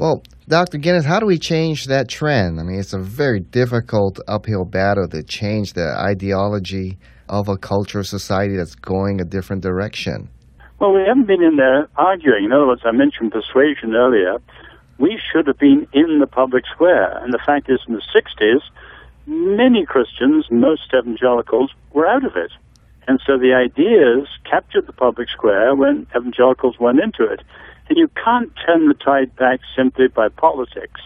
Well, 0.00 0.22
Dr. 0.48 0.78
Guinness, 0.78 1.04
how 1.04 1.20
do 1.20 1.26
we 1.26 1.36
change 1.36 1.84
that 1.88 2.08
trend? 2.08 2.58
I 2.58 2.62
mean, 2.62 2.80
it's 2.80 2.94
a 2.94 2.98
very 2.98 3.40
difficult 3.40 4.18
uphill 4.26 4.64
battle 4.64 5.06
to 5.08 5.22
change 5.22 5.74
the 5.74 5.94
ideology 5.94 6.96
of 7.28 7.50
a 7.50 7.58
culture, 7.58 8.02
society 8.02 8.56
that's 8.56 8.74
going 8.74 9.20
a 9.20 9.26
different 9.26 9.62
direction. 9.62 10.30
Well, 10.78 10.94
we 10.94 11.02
haven't 11.06 11.26
been 11.26 11.42
in 11.42 11.56
there 11.56 11.86
arguing. 11.98 12.46
In 12.46 12.52
other 12.52 12.66
words, 12.66 12.80
I 12.86 12.92
mentioned 12.92 13.32
persuasion 13.32 13.94
earlier. 13.94 14.38
We 14.98 15.20
should 15.20 15.46
have 15.48 15.58
been 15.58 15.86
in 15.92 16.18
the 16.18 16.26
public 16.26 16.64
square. 16.72 17.22
And 17.22 17.34
the 17.34 17.42
fact 17.44 17.68
is, 17.68 17.80
in 17.86 17.92
the 17.92 18.02
60s, 18.16 18.62
many 19.26 19.84
Christians, 19.84 20.46
most 20.50 20.94
evangelicals, 20.96 21.72
were 21.92 22.06
out 22.06 22.24
of 22.24 22.36
it. 22.36 22.52
And 23.06 23.20
so 23.26 23.36
the 23.36 23.52
ideas 23.52 24.28
captured 24.50 24.86
the 24.86 24.94
public 24.94 25.28
square 25.28 25.74
when 25.74 26.06
evangelicals 26.16 26.76
went 26.80 27.00
into 27.00 27.30
it. 27.30 27.42
And 27.90 27.98
you 27.98 28.08
can't 28.24 28.52
turn 28.64 28.86
the 28.86 28.94
tide 28.94 29.34
back 29.34 29.58
simply 29.76 30.06
by 30.06 30.28
politics. 30.28 31.00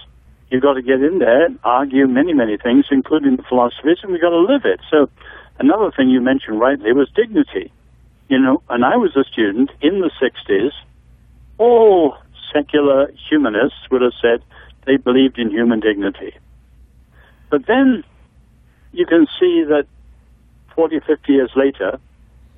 You've 0.50 0.62
got 0.62 0.74
to 0.74 0.82
get 0.82 1.02
in 1.02 1.18
there 1.18 1.46
and 1.46 1.58
argue 1.64 2.06
many, 2.06 2.34
many 2.34 2.58
things, 2.58 2.84
including 2.90 3.36
the 3.36 3.42
philosophies, 3.42 3.96
and 4.02 4.12
we've 4.12 4.20
got 4.20 4.28
to 4.28 4.38
live 4.38 4.66
it. 4.66 4.80
So 4.90 5.08
another 5.58 5.90
thing 5.96 6.10
you 6.10 6.20
mentioned 6.20 6.60
rightly 6.60 6.92
was 6.92 7.08
dignity. 7.16 7.72
You 8.28 8.38
know, 8.38 8.62
and 8.68 8.84
I 8.84 8.96
was 8.96 9.16
a 9.16 9.24
student 9.24 9.70
in 9.80 10.00
the 10.00 10.10
60s. 10.20 10.72
All 11.56 12.18
secular 12.52 13.10
humanists 13.30 13.88
would 13.90 14.02
have 14.02 14.12
said 14.20 14.42
they 14.86 14.98
believed 14.98 15.38
in 15.38 15.50
human 15.50 15.80
dignity. 15.80 16.36
But 17.48 17.66
then 17.66 18.04
you 18.92 19.06
can 19.06 19.26
see 19.40 19.64
that 19.68 19.86
40, 20.74 21.00
50 21.00 21.32
years 21.32 21.50
later, 21.56 21.98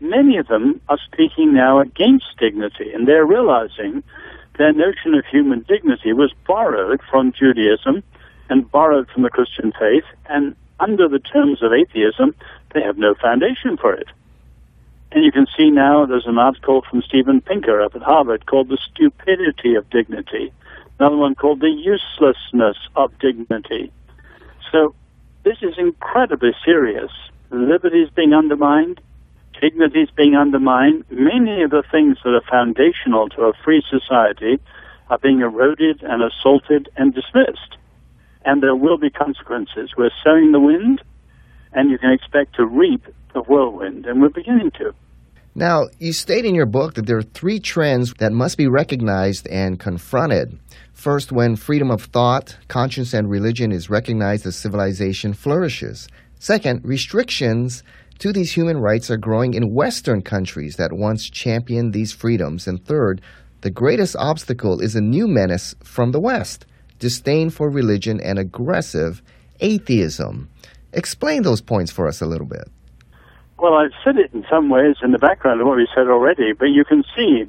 many 0.00 0.36
of 0.36 0.48
them 0.48 0.80
are 0.88 0.98
speaking 1.12 1.54
now 1.54 1.80
against 1.80 2.36
dignity, 2.38 2.92
and 2.92 3.06
they're 3.06 3.26
realizing 3.26 4.02
their 4.58 4.72
notion 4.72 5.14
of 5.14 5.24
human 5.26 5.62
dignity 5.68 6.12
was 6.12 6.32
borrowed 6.46 7.00
from 7.10 7.32
Judaism 7.32 8.02
and 8.48 8.70
borrowed 8.70 9.08
from 9.10 9.22
the 9.22 9.30
Christian 9.30 9.72
faith, 9.78 10.04
and 10.28 10.54
under 10.80 11.08
the 11.08 11.18
terms 11.18 11.62
of 11.62 11.72
atheism, 11.72 12.34
they 12.74 12.82
have 12.82 12.98
no 12.98 13.14
foundation 13.14 13.76
for 13.76 13.92
it. 13.94 14.08
And 15.12 15.24
you 15.24 15.32
can 15.32 15.46
see 15.56 15.70
now 15.70 16.04
there's 16.04 16.26
an 16.26 16.38
article 16.38 16.82
from 16.88 17.02
Steven 17.02 17.40
Pinker 17.40 17.80
up 17.80 17.94
at 17.94 18.02
Harvard 18.02 18.46
called 18.46 18.68
The 18.68 18.76
Stupidity 18.76 19.74
of 19.74 19.88
Dignity, 19.90 20.52
another 20.98 21.16
one 21.16 21.34
called 21.34 21.60
The 21.60 21.70
Uselessness 21.70 22.76
of 22.96 23.18
Dignity. 23.18 23.92
So 24.70 24.94
this 25.44 25.58
is 25.62 25.78
incredibly 25.78 26.54
serious. 26.64 27.10
Liberty 27.50 28.02
is 28.02 28.10
being 28.10 28.34
undermined, 28.34 29.00
dignity 29.60 30.00
is 30.02 30.10
being 30.16 30.34
undermined. 30.34 31.04
Many 31.10 31.62
of 31.62 31.70
the 31.70 31.82
things 31.90 32.18
that 32.24 32.30
are 32.30 32.42
foundational 32.50 33.28
to 33.30 33.42
a 33.42 33.52
free 33.64 33.82
society 33.88 34.60
are 35.10 35.18
being 35.18 35.40
eroded 35.40 36.02
and 36.02 36.22
assaulted 36.22 36.88
and 36.96 37.14
dismissed. 37.14 37.76
And 38.44 38.62
there 38.62 38.76
will 38.76 38.98
be 38.98 39.10
consequences. 39.10 39.90
We're 39.96 40.10
sowing 40.24 40.52
the 40.52 40.60
wind, 40.60 41.02
and 41.72 41.90
you 41.90 41.98
can 41.98 42.12
expect 42.12 42.54
to 42.56 42.66
reap 42.66 43.04
the 43.34 43.42
whirlwind, 43.42 44.06
and 44.06 44.20
we're 44.20 44.28
beginning 44.28 44.70
to. 44.78 44.94
Now, 45.54 45.86
you 45.98 46.12
state 46.12 46.44
in 46.44 46.54
your 46.54 46.66
book 46.66 46.94
that 46.94 47.06
there 47.06 47.16
are 47.16 47.22
three 47.22 47.60
trends 47.60 48.12
that 48.18 48.32
must 48.32 48.58
be 48.58 48.68
recognized 48.68 49.46
and 49.48 49.80
confronted. 49.80 50.58
First, 50.92 51.32
when 51.32 51.56
freedom 51.56 51.90
of 51.90 52.02
thought, 52.02 52.56
conscience, 52.68 53.14
and 53.14 53.30
religion 53.30 53.72
is 53.72 53.88
recognized 53.88 54.46
as 54.46 54.54
civilization 54.56 55.32
flourishes. 55.32 56.08
Second, 56.38 56.84
restrictions 56.84 57.82
to 58.18 58.32
these 58.32 58.52
human 58.52 58.78
rights 58.78 59.10
are 59.10 59.16
growing 59.16 59.54
in 59.54 59.74
Western 59.74 60.22
countries 60.22 60.76
that 60.76 60.92
once 60.92 61.28
championed 61.28 61.92
these 61.92 62.12
freedoms. 62.12 62.66
And 62.66 62.84
third, 62.84 63.20
the 63.60 63.70
greatest 63.70 64.16
obstacle 64.16 64.80
is 64.80 64.94
a 64.94 65.00
new 65.00 65.26
menace 65.26 65.74
from 65.82 66.12
the 66.12 66.20
West 66.20 66.66
disdain 66.98 67.50
for 67.50 67.68
religion 67.68 68.20
and 68.20 68.38
aggressive 68.38 69.22
atheism. 69.60 70.48
Explain 70.92 71.42
those 71.42 71.60
points 71.60 71.92
for 71.92 72.08
us 72.08 72.22
a 72.22 72.26
little 72.26 72.46
bit. 72.46 72.68
Well, 73.58 73.74
I've 73.74 73.92
said 74.04 74.16
it 74.16 74.32
in 74.32 74.44
some 74.50 74.68
ways 74.68 74.96
in 75.02 75.12
the 75.12 75.18
background 75.18 75.60
of 75.60 75.66
what 75.66 75.76
we 75.76 75.88
said 75.94 76.08
already, 76.08 76.52
but 76.52 76.66
you 76.66 76.84
can 76.84 77.04
see 77.16 77.44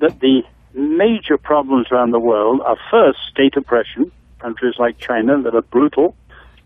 that 0.00 0.20
the 0.20 0.42
major 0.74 1.38
problems 1.38 1.86
around 1.90 2.10
the 2.10 2.20
world 2.20 2.60
are 2.64 2.76
first 2.90 3.18
state 3.30 3.56
oppression, 3.56 4.10
countries 4.38 4.74
like 4.78 4.98
China 4.98 5.40
that 5.42 5.54
are 5.54 5.62
brutal 5.62 6.16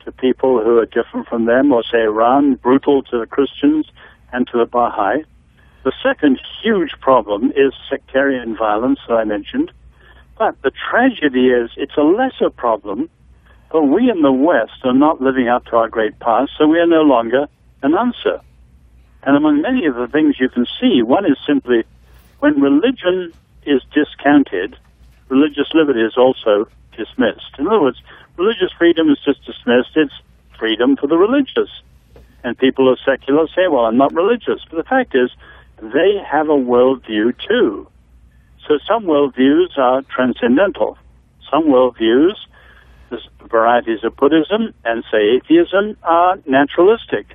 to 0.08 0.12
people 0.12 0.62
who 0.62 0.78
are 0.78 0.86
different 0.86 1.28
from 1.28 1.44
them, 1.44 1.72
or 1.72 1.82
say 1.82 2.02
Iran, 2.02 2.54
brutal 2.54 3.02
to 3.04 3.18
the 3.18 3.26
Christians 3.26 3.86
and 4.32 4.46
to 4.48 4.58
the 4.58 4.64
Baha'i. 4.64 5.24
The 5.84 5.92
second 6.02 6.40
huge 6.62 6.92
problem 7.00 7.52
is 7.52 7.72
sectarian 7.90 8.56
violence 8.56 9.00
that 9.06 9.14
I 9.14 9.24
mentioned. 9.24 9.70
But 10.38 10.60
the 10.62 10.70
tragedy 10.90 11.48
is 11.48 11.70
it's 11.76 11.96
a 11.96 12.02
lesser 12.02 12.50
problem, 12.50 13.10
but 13.70 13.84
we 13.84 14.10
in 14.10 14.22
the 14.22 14.32
West 14.32 14.80
are 14.84 14.94
not 14.94 15.20
living 15.20 15.48
up 15.48 15.66
to 15.66 15.76
our 15.76 15.88
great 15.88 16.18
past, 16.20 16.52
so 16.56 16.66
we 16.66 16.78
are 16.78 16.86
no 16.86 17.02
longer 17.02 17.46
an 17.82 17.94
answer. 17.94 18.40
And 19.24 19.36
among 19.36 19.60
many 19.60 19.86
of 19.86 19.96
the 19.96 20.08
things 20.08 20.36
you 20.40 20.48
can 20.48 20.66
see, 20.80 21.02
one 21.02 21.26
is 21.26 21.36
simply 21.46 21.84
when 22.38 22.60
religion 22.60 23.32
is 23.66 23.82
discounted, 23.92 24.76
religious 25.28 25.68
liberty 25.74 26.00
is 26.00 26.16
also 26.16 26.66
dismissed. 26.96 27.58
In 27.58 27.66
other 27.66 27.80
words, 27.80 28.00
religious 28.38 28.70
freedom 28.78 29.10
is 29.10 29.18
just 29.24 29.44
dismissed. 29.44 29.90
It's 29.96 30.14
freedom 30.58 30.96
for 30.96 31.06
the 31.06 31.18
religious. 31.18 31.70
And 32.44 32.56
people 32.56 32.88
are 32.88 32.96
secular 33.04 33.46
say, 33.48 33.66
well, 33.68 33.84
I'm 33.84 33.96
not 33.96 34.14
religious. 34.14 34.60
But 34.70 34.76
the 34.76 34.88
fact 34.88 35.14
is, 35.14 35.30
they 35.82 36.18
have 36.24 36.48
a 36.48 36.52
worldview 36.52 37.34
too. 37.46 37.88
So 38.66 38.78
some 38.86 39.04
worldviews 39.04 39.76
are 39.76 40.02
transcendental. 40.02 40.96
Some 41.50 41.64
worldviews, 41.64 42.34
the 43.10 43.18
varieties 43.48 44.04
of 44.04 44.16
Buddhism 44.16 44.74
and, 44.84 45.04
say, 45.10 45.36
atheism, 45.36 45.96
are 46.02 46.38
naturalistic. 46.46 47.26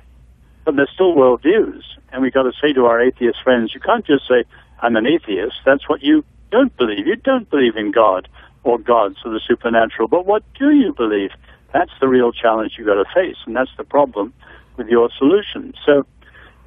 But 0.64 0.76
they're 0.76 0.88
still 0.94 1.14
worldviews. 1.14 1.82
And 2.12 2.22
we've 2.22 2.32
got 2.32 2.44
to 2.44 2.52
say 2.62 2.72
to 2.72 2.86
our 2.86 3.00
atheist 3.00 3.38
friends, 3.42 3.74
you 3.74 3.80
can't 3.80 4.06
just 4.06 4.26
say, 4.28 4.44
I'm 4.80 4.96
an 4.96 5.06
atheist. 5.06 5.56
That's 5.66 5.88
what 5.88 6.02
you 6.02 6.24
don't 6.50 6.74
believe. 6.76 7.06
You 7.06 7.16
don't 7.16 7.50
believe 7.50 7.76
in 7.76 7.90
God 7.90 8.28
or 8.64 8.78
gods 8.78 9.16
or 9.24 9.30
the 9.30 9.40
supernatural. 9.46 10.08
But 10.08 10.26
what 10.26 10.42
do 10.58 10.70
you 10.70 10.92
believe? 10.92 11.30
That's 11.72 11.92
the 12.00 12.08
real 12.08 12.32
challenge 12.32 12.72
you've 12.76 12.86
got 12.86 12.94
to 12.94 13.04
face, 13.14 13.36
and 13.46 13.54
that's 13.54 13.70
the 13.76 13.84
problem 13.84 14.32
with 14.76 14.88
your 14.88 15.10
solution. 15.16 15.74
So, 15.84 16.06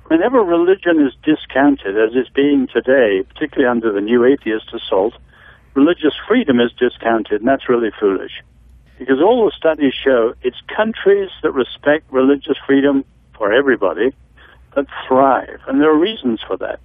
whenever 0.07 0.39
religion 0.39 1.05
is 1.05 1.13
discounted, 1.23 1.97
as 1.97 2.15
is 2.15 2.29
being 2.33 2.67
today, 2.67 3.23
particularly 3.23 3.69
under 3.69 3.91
the 3.91 4.01
new 4.01 4.23
atheist 4.25 4.73
assault, 4.73 5.13
religious 5.73 6.13
freedom 6.27 6.59
is 6.59 6.71
discounted, 6.73 7.41
and 7.41 7.47
that's 7.47 7.69
really 7.69 7.91
foolish. 7.99 8.43
Because 8.99 9.21
all 9.21 9.45
the 9.45 9.51
studies 9.55 9.93
show 9.93 10.33
it's 10.41 10.57
countries 10.75 11.29
that 11.43 11.51
respect 11.51 12.11
religious 12.11 12.57
freedom 12.65 13.05
for 13.37 13.53
everybody 13.53 14.11
that 14.75 14.87
thrive, 15.07 15.59
and 15.67 15.81
there 15.81 15.89
are 15.89 15.97
reasons 15.97 16.41
for 16.45 16.57
that. 16.57 16.79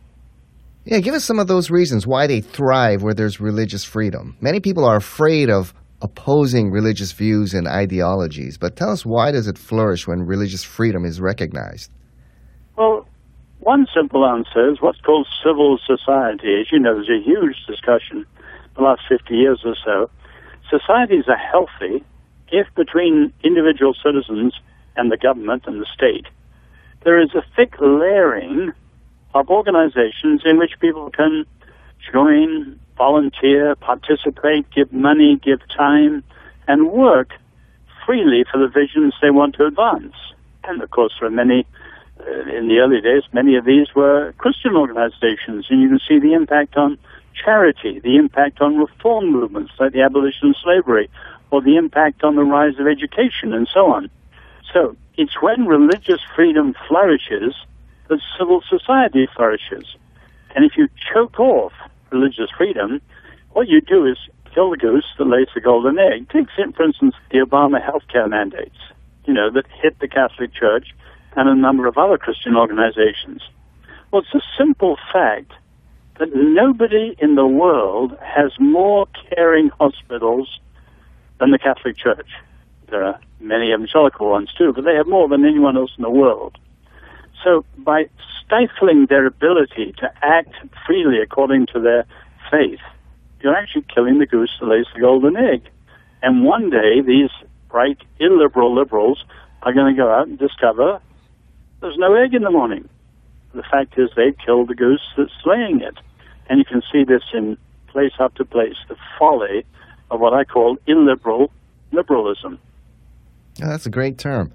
Yeah, 0.85 0.99
give 0.99 1.15
us 1.15 1.25
some 1.25 1.39
of 1.39 1.47
those 1.47 1.71
reasons 1.71 2.07
why 2.07 2.27
they 2.27 2.41
thrive 2.41 3.03
where 3.03 3.15
there's 3.15 3.41
religious 3.41 3.85
freedom. 3.85 4.37
Many 4.41 4.59
people 4.59 4.85
are 4.85 4.97
afraid 4.97 5.49
of 5.49 5.73
opposing 6.01 6.73
religious 6.73 7.13
views 7.13 7.55
and 7.55 7.69
ideologies, 7.69 8.59
but 8.59 8.75
tell 8.75 8.91
us 8.91 9.07
why 9.07 9.31
does 9.31 9.47
it 9.47 9.57
flourish 9.57 10.09
when 10.09 10.23
religious 10.23 10.65
freedom 10.65 11.05
is 11.05 11.21
recognized? 11.21 11.93
Well, 12.77 13.07
one 13.61 13.87
simple 13.95 14.27
answer 14.27 14.73
is 14.73 14.81
what's 14.81 15.01
called 15.01 15.29
civil 15.45 15.79
society. 15.87 16.61
As 16.61 16.73
you 16.73 16.81
know, 16.81 16.95
there's 16.95 17.09
a 17.09 17.25
huge 17.25 17.65
discussion 17.69 18.27
the 18.75 18.83
last 18.83 19.03
50 19.09 19.35
years 19.35 19.61
or 19.65 19.77
so. 19.85 20.11
Societies 20.69 21.25
are 21.29 21.37
healthy 21.37 22.05
if 22.51 22.67
between 22.75 23.33
individual 23.45 23.95
citizens 23.95 24.55
and 24.97 25.13
the 25.13 25.17
government 25.17 25.65
and 25.67 25.81
the 25.81 25.87
state, 25.95 26.27
there 27.05 27.21
is 27.21 27.31
a 27.35 27.45
thick 27.57 27.75
layering 27.81 28.73
of 29.35 29.49
organizations 29.49 30.43
in 30.45 30.59
which 30.59 30.79
people 30.81 31.11
can 31.11 31.45
join, 32.13 32.79
volunteer, 32.97 33.75
participate, 33.77 34.71
give 34.71 34.93
money, 34.93 35.41
give 35.43 35.61
time, 35.69 36.23
and 36.69 36.91
work 36.91 37.31
freely 38.05 38.45
for 38.51 38.59
the 38.59 38.69
visions 38.69 39.15
they 39.23 39.31
want 39.31 39.55
to 39.57 39.67
advance. 39.67 40.15
And 40.65 40.83
of 40.83 40.91
course, 40.91 41.13
there 41.19 41.29
are 41.29 41.33
many, 41.33 41.67
uh, 42.21 42.57
in 42.57 42.69
the 42.69 42.79
early 42.79 43.01
days, 43.01 43.23
many 43.33 43.57
of 43.57 43.65
these 43.65 43.95
were 43.95 44.33
Christian 44.39 44.77
organizations, 44.77 45.67
and 45.71 45.81
you 45.83 45.89
can 45.89 46.01
see 46.07 46.19
the 46.19 46.35
impact 46.35 46.77
on 46.77 46.99
charity, 47.35 48.01
the 48.01 48.17
impact 48.17 48.61
on 48.61 48.77
reform 48.77 49.31
movements 49.31 49.73
like 49.79 49.93
the 49.93 50.03
abolition 50.03 50.51
of 50.51 50.57
slavery, 50.63 51.09
or 51.51 51.63
the 51.63 51.77
impact 51.77 52.23
on 52.23 52.37
the 52.37 52.45
rise 52.45 52.79
of 52.79 52.87
education, 52.87 53.53
and 53.53 53.69
so 53.73 53.93
on. 53.93 54.11
So 54.73 54.97
it's 55.17 55.41
when 55.43 55.67
religious 55.67 56.21
freedom 56.35 56.75
flourishes 56.89 57.55
that 58.09 58.21
civil 58.39 58.63
society 58.69 59.29
flourishes. 59.35 59.97
And 60.55 60.65
if 60.65 60.77
you 60.77 60.89
choke 61.13 61.41
off 61.41 61.73
religious 62.11 62.51
freedom, 62.57 63.01
what 63.53 63.69
you 63.69 63.81
do 63.81 64.07
is 64.07 64.19
kill 64.55 64.71
the 64.71 64.77
goose 64.77 65.07
that 65.19 65.25
lays 65.25 65.49
the 65.55 65.61
golden 65.61 65.99
egg. 65.99 66.29
Take, 66.31 66.49
for 66.77 66.85
instance, 66.85 67.15
the 67.31 67.39
Obama 67.39 67.81
healthcare 67.85 68.29
mandates, 68.29 68.77
you 69.25 69.33
know, 69.33 69.51
that 69.51 69.65
hit 69.83 69.99
the 70.01 70.09
Catholic 70.09 70.53
Church 70.53 70.89
and 71.37 71.49
a 71.49 71.55
number 71.55 71.87
of 71.87 71.97
other 71.97 72.19
Christian 72.19 72.57
organizations. 72.57 73.43
Well, 74.11 74.23
it's 74.23 74.35
a 74.35 74.47
simple 74.59 74.99
fact 75.13 75.53
that 76.19 76.29
nobody 76.35 77.17
in 77.19 77.35
the 77.35 77.47
world 77.47 78.17
has 78.23 78.53
more 78.59 79.07
caring 79.35 79.71
hospitals 79.81 80.61
than 81.41 81.51
the 81.51 81.59
Catholic 81.59 81.97
Church. 81.97 82.29
There 82.91 83.03
are 83.03 83.19
many 83.41 83.73
evangelical 83.73 84.31
ones 84.31 84.51
too, 84.57 84.73
but 84.75 84.85
they 84.85 84.95
have 84.95 85.09
more 85.09 85.29
than 85.29 85.47
anyone 85.47 85.77
else 85.77 85.93
in 85.97 86.03
the 86.03 86.11
world. 86.11 86.59
So 87.45 87.65
by 87.79 88.09
stifling 88.45 89.07
their 89.07 89.27
ability 89.27 89.95
to 89.99 90.13
act 90.23 90.55
freely 90.87 91.21
according 91.21 91.67
to 91.75 91.81
their 91.81 92.05
faith, 92.51 92.81
you're 93.41 93.57
actually 93.57 93.85
killing 93.93 94.19
the 94.19 94.27
goose 94.27 94.53
that 94.61 94.67
lays 94.67 94.87
the 94.95 95.01
golden 95.01 95.37
egg. 95.37 95.69
And 96.23 96.45
one 96.45 96.71
day, 96.71 97.01
these 97.01 97.31
bright, 97.69 97.99
illiberal 98.21 98.75
liberals 98.75 99.25
are 99.63 99.73
going 99.73 99.95
to 99.95 100.01
go 100.01 100.13
out 100.13 100.29
and 100.29 100.39
discover 100.39 101.01
there's 101.81 101.99
no 101.99 102.15
egg 102.15 102.35
in 102.35 102.43
the 102.43 102.51
morning. 102.51 102.89
The 103.55 103.65
fact 103.65 103.99
is, 103.99 104.11
they've 104.17 104.37
killed 104.45 104.69
the 104.69 104.75
goose 104.75 105.03
that's 105.17 105.33
laying 105.45 105.81
it. 105.81 105.97
And 106.49 106.59
you 106.59 106.65
can 106.65 106.83
see 106.93 107.05
this 107.05 107.23
in 107.35 107.57
place 107.89 108.13
after 108.21 108.45
place, 108.45 108.77
the 108.89 108.97
folly 109.19 109.65
of 110.11 110.21
what 110.21 110.33
I 110.33 110.45
call 110.45 110.79
illiberal 110.87 111.51
liberalism. 111.91 112.59
That's 113.59 113.87
a 113.87 113.91
great 113.91 114.17
term. 114.17 114.53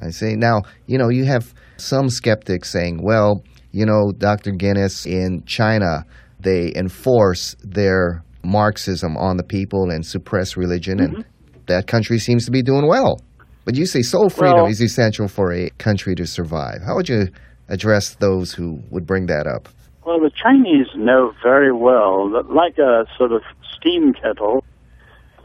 I 0.00 0.10
say 0.10 0.34
now, 0.34 0.62
you 0.86 0.98
know, 0.98 1.08
you 1.08 1.24
have 1.24 1.54
some 1.76 2.08
skeptics 2.08 2.70
saying, 2.70 3.00
well, 3.02 3.44
you 3.72 3.84
know, 3.84 4.12
Dr. 4.16 4.52
Guinness 4.52 5.06
in 5.06 5.42
China, 5.44 6.04
they 6.40 6.72
enforce 6.74 7.56
their 7.62 8.22
Marxism 8.44 9.16
on 9.16 9.36
the 9.36 9.42
people 9.42 9.90
and 9.90 10.06
suppress 10.06 10.56
religion, 10.56 10.98
mm-hmm. 10.98 11.16
and 11.16 11.24
that 11.66 11.86
country 11.86 12.18
seems 12.18 12.44
to 12.44 12.50
be 12.50 12.62
doing 12.62 12.86
well. 12.86 13.20
But 13.64 13.74
you 13.74 13.84
say 13.84 14.02
soul 14.02 14.30
freedom 14.30 14.62
well, 14.62 14.66
is 14.66 14.80
essential 14.80 15.26
for 15.26 15.52
a 15.52 15.70
country 15.70 16.14
to 16.14 16.26
survive. 16.26 16.82
How 16.86 16.94
would 16.94 17.08
you 17.08 17.28
address 17.68 18.14
those 18.14 18.52
who 18.52 18.80
would 18.90 19.06
bring 19.06 19.26
that 19.26 19.46
up? 19.46 19.68
Well, 20.04 20.20
the 20.20 20.30
Chinese 20.30 20.86
know 20.94 21.32
very 21.42 21.72
well 21.72 22.30
that, 22.30 22.54
like 22.54 22.78
a 22.78 23.06
sort 23.18 23.32
of 23.32 23.42
steam 23.76 24.12
kettle, 24.14 24.64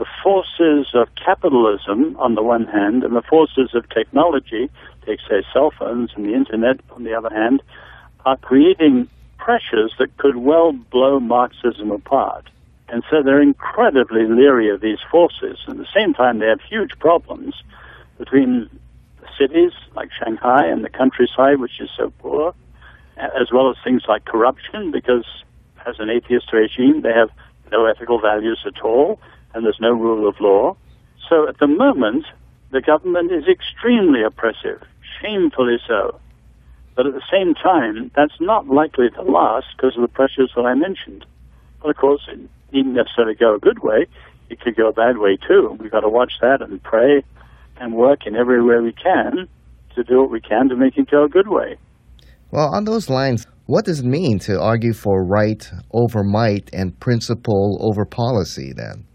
the 0.01 0.07
forces 0.23 0.87
of 0.95 1.07
capitalism 1.13 2.17
on 2.17 2.33
the 2.33 2.41
one 2.41 2.65
hand 2.65 3.03
and 3.03 3.15
the 3.15 3.21
forces 3.21 3.69
of 3.75 3.87
technology, 3.89 4.67
take 5.05 5.19
say 5.29 5.43
cell 5.53 5.71
phones 5.77 6.09
and 6.15 6.25
the 6.25 6.33
internet 6.33 6.79
on 6.89 7.03
the 7.03 7.13
other 7.13 7.29
hand, 7.29 7.61
are 8.25 8.35
creating 8.37 9.07
pressures 9.37 9.93
that 9.99 10.17
could 10.17 10.37
well 10.37 10.71
blow 10.71 11.19
Marxism 11.19 11.91
apart. 11.91 12.49
And 12.89 13.03
so 13.11 13.21
they're 13.21 13.43
incredibly 13.43 14.25
leery 14.25 14.71
of 14.71 14.81
these 14.81 14.97
forces. 15.11 15.59
And 15.67 15.79
at 15.79 15.85
the 15.85 15.91
same 15.93 16.15
time, 16.15 16.39
they 16.39 16.47
have 16.47 16.61
huge 16.67 16.97
problems 16.97 17.53
between 18.17 18.71
the 19.19 19.27
cities 19.37 19.71
like 19.95 20.09
Shanghai 20.17 20.65
and 20.65 20.83
the 20.83 20.89
countryside, 20.89 21.59
which 21.59 21.79
is 21.79 21.91
so 21.95 22.11
poor, 22.17 22.55
as 23.17 23.51
well 23.53 23.69
as 23.69 23.75
things 23.83 24.01
like 24.07 24.25
corruption, 24.25 24.89
because 24.89 25.27
as 25.85 25.99
an 25.99 26.09
atheist 26.09 26.51
regime, 26.51 27.03
they 27.03 27.13
have 27.13 27.29
no 27.71 27.85
ethical 27.85 28.19
values 28.19 28.63
at 28.65 28.81
all 28.81 29.19
and 29.53 29.65
there's 29.65 29.79
no 29.79 29.91
rule 29.91 30.27
of 30.27 30.35
law. 30.39 30.75
So 31.29 31.47
at 31.47 31.59
the 31.59 31.67
moment, 31.67 32.25
the 32.71 32.81
government 32.81 33.31
is 33.31 33.43
extremely 33.47 34.23
oppressive, 34.23 34.81
shamefully 35.21 35.77
so. 35.87 36.19
But 36.95 37.07
at 37.07 37.13
the 37.13 37.23
same 37.31 37.53
time, 37.53 38.11
that's 38.15 38.39
not 38.39 38.67
likely 38.67 39.09
to 39.11 39.21
last 39.21 39.67
because 39.75 39.95
of 39.95 40.01
the 40.01 40.07
pressures 40.07 40.51
that 40.55 40.65
I 40.65 40.73
mentioned. 40.73 41.25
But 41.81 41.89
of 41.89 41.97
course, 41.97 42.21
it 42.31 42.39
needn't 42.71 42.95
necessarily 42.95 43.35
go 43.35 43.55
a 43.55 43.59
good 43.59 43.79
way. 43.83 44.07
It 44.49 44.59
could 44.59 44.75
go 44.75 44.89
a 44.89 44.93
bad 44.93 45.17
way 45.17 45.37
too. 45.37 45.77
We've 45.79 45.91
got 45.91 46.01
to 46.01 46.09
watch 46.09 46.33
that 46.41 46.61
and 46.61 46.81
pray 46.83 47.23
and 47.79 47.93
work 47.93 48.25
in 48.25 48.35
every 48.35 48.63
way 48.63 48.79
we 48.83 48.93
can 48.93 49.47
to 49.95 50.03
do 50.03 50.19
what 50.19 50.31
we 50.31 50.41
can 50.41 50.69
to 50.69 50.75
make 50.75 50.97
it 50.97 51.09
go 51.09 51.23
a 51.23 51.29
good 51.29 51.47
way. 51.47 51.77
Well, 52.51 52.73
on 52.73 52.83
those 52.83 53.09
lines, 53.09 53.47
what 53.65 53.85
does 53.85 54.01
it 54.01 54.05
mean 54.05 54.39
to 54.39 54.59
argue 54.59 54.93
for 54.93 55.25
right 55.25 55.69
over 55.91 56.23
might 56.23 56.69
and 56.73 56.99
principle 56.99 57.77
over 57.81 58.05
policy 58.05 58.73
then? 58.73 59.05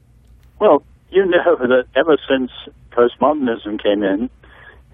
Well, 0.58 0.82
you 1.10 1.24
know 1.26 1.56
that 1.60 1.86
ever 1.94 2.16
since 2.28 2.50
postmodernism 2.90 3.82
came 3.82 4.02
in, 4.02 4.30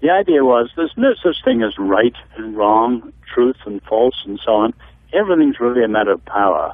the 0.01 0.09
idea 0.09 0.43
was 0.43 0.69
there's 0.75 0.93
no 0.97 1.13
such 1.23 1.43
thing 1.45 1.63
as 1.63 1.77
right 1.77 2.15
and 2.35 2.57
wrong, 2.57 3.13
truth 3.33 3.55
and 3.65 3.81
false, 3.83 4.21
and 4.25 4.39
so 4.43 4.51
on. 4.51 4.73
Everything's 5.13 5.59
really 5.59 5.83
a 5.83 5.87
matter 5.87 6.11
of 6.11 6.25
power. 6.25 6.73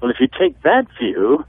Well, 0.00 0.10
if 0.10 0.18
you 0.20 0.26
take 0.26 0.60
that 0.62 0.86
view, 0.98 1.44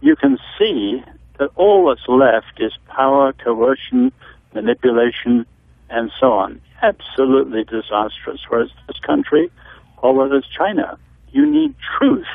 you 0.00 0.16
can 0.16 0.38
see 0.58 1.02
that 1.38 1.50
all 1.54 1.88
that's 1.88 2.08
left 2.08 2.58
is 2.60 2.72
power, 2.88 3.32
coercion, 3.32 4.12
manipulation, 4.52 5.46
and 5.90 6.10
so 6.18 6.32
on. 6.32 6.60
Absolutely 6.82 7.64
disastrous, 7.64 8.40
whether 8.48 8.64
it's 8.64 8.72
this 8.88 8.98
country 9.00 9.50
or 9.98 10.14
whether 10.14 10.36
it's 10.36 10.48
China. 10.48 10.98
You 11.30 11.46
need 11.46 11.74
truth 11.98 12.26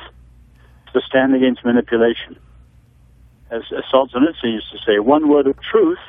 to 0.94 1.02
stand 1.02 1.36
against 1.36 1.66
manipulation 1.66 2.38
as, 3.52 3.64
as 3.76 3.84
Solzhenitsyn 3.92 4.54
used 4.54 4.72
to 4.72 4.78
say, 4.86 5.00
one 5.00 5.30
word 5.30 5.48
of 5.48 5.60
truth 5.62 6.00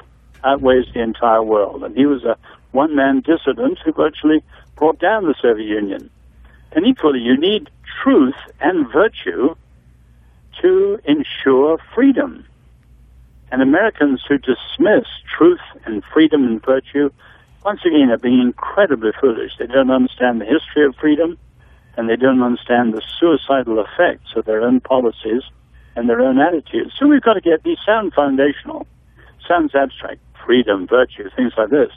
outweighs 0.45 0.87
the 0.93 1.01
entire 1.01 1.43
world. 1.43 1.83
And 1.83 1.97
he 1.97 2.07
was 2.07 2.25
a 2.25 2.37
one 2.73 2.95
man 2.95 3.21
dissident 3.21 3.79
who 3.85 3.93
virtually 3.93 4.43
brought 4.77 4.99
down 4.99 5.27
the 5.27 5.35
Soviet 5.41 5.67
Union. 5.67 6.11
And 6.73 6.87
equally, 6.87 7.21
you 7.21 7.37
need 7.37 7.71
truth 8.03 8.37
and 8.61 8.91
virtue 8.93 9.55
to 10.63 11.01
ensure 11.05 11.79
freedom. 11.95 12.45
And 13.51 13.63
Americans 13.63 14.23
who 14.29 14.39
dismiss 14.39 15.07
truth 15.37 15.61
and 15.85 16.05
freedom 16.05 16.45
and 16.45 16.63
virtue, 16.65 17.11
once 17.65 17.81
again, 17.85 18.11
are 18.11 18.19
being 18.19 18.41
incredibly 18.41 19.11
foolish. 19.21 19.53
They 19.59 19.67
don't 19.67 19.91
understand 19.91 20.41
the 20.41 20.45
history 20.45 20.87
of 20.87 20.95
freedom, 20.97 21.37
and 21.97 22.09
they 22.09 22.17
don't 22.17 22.43
understand 22.43 22.95
the 22.95 23.03
suicidal 23.19 23.85
effects 23.85 24.37
of 24.37 24.45
their 24.45 24.63
own 24.63 24.81
policies 24.81 25.43
and 25.97 26.09
their 26.09 26.21
own 26.21 26.39
attitudes. 26.39 26.93
So 26.99 27.07
we've 27.07 27.23
got 27.23 27.35
to 27.35 27.41
get 27.41 27.63
these 27.63 27.79
sound 27.85 28.13
foundational, 28.15 28.87
sounds 29.47 29.75
abstract, 29.75 30.21
freedom, 30.45 30.87
virtue, 30.87 31.29
things 31.37 31.53
like 31.57 31.71
this. 31.71 31.91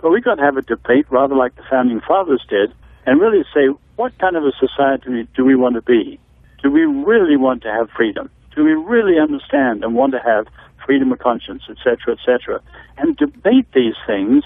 But 0.00 0.10
we've 0.10 0.24
got 0.24 0.36
to 0.36 0.42
have 0.42 0.56
a 0.56 0.62
debate 0.62 1.06
rather 1.10 1.34
like 1.34 1.56
the 1.56 1.62
founding 1.68 2.00
fathers 2.00 2.44
did 2.48 2.72
and 3.06 3.20
really 3.20 3.44
say, 3.54 3.68
what 3.96 4.16
kind 4.18 4.36
of 4.36 4.44
a 4.44 4.52
society 4.58 5.26
do 5.34 5.44
we 5.44 5.54
want 5.54 5.74
to 5.76 5.82
be? 5.82 6.20
Do 6.62 6.70
we 6.70 6.82
really 6.82 7.36
want 7.36 7.62
to 7.62 7.68
have 7.72 7.88
freedom? 7.90 8.30
Do 8.54 8.64
we 8.64 8.72
really 8.72 9.18
understand 9.18 9.84
and 9.84 9.94
want 9.94 10.12
to 10.12 10.18
have 10.18 10.46
freedom 10.84 11.12
of 11.12 11.18
conscience, 11.18 11.62
etc., 11.68 12.14
etc., 12.14 12.60
and 12.96 13.16
debate 13.16 13.66
these 13.74 13.94
things 14.06 14.44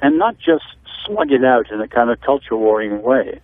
and 0.00 0.18
not 0.18 0.36
just 0.38 0.64
slug 1.04 1.30
it 1.32 1.44
out 1.44 1.70
in 1.70 1.80
a 1.80 1.88
kind 1.88 2.10
of 2.10 2.20
culture 2.20 2.56
warring 2.56 3.02
way? 3.02 3.40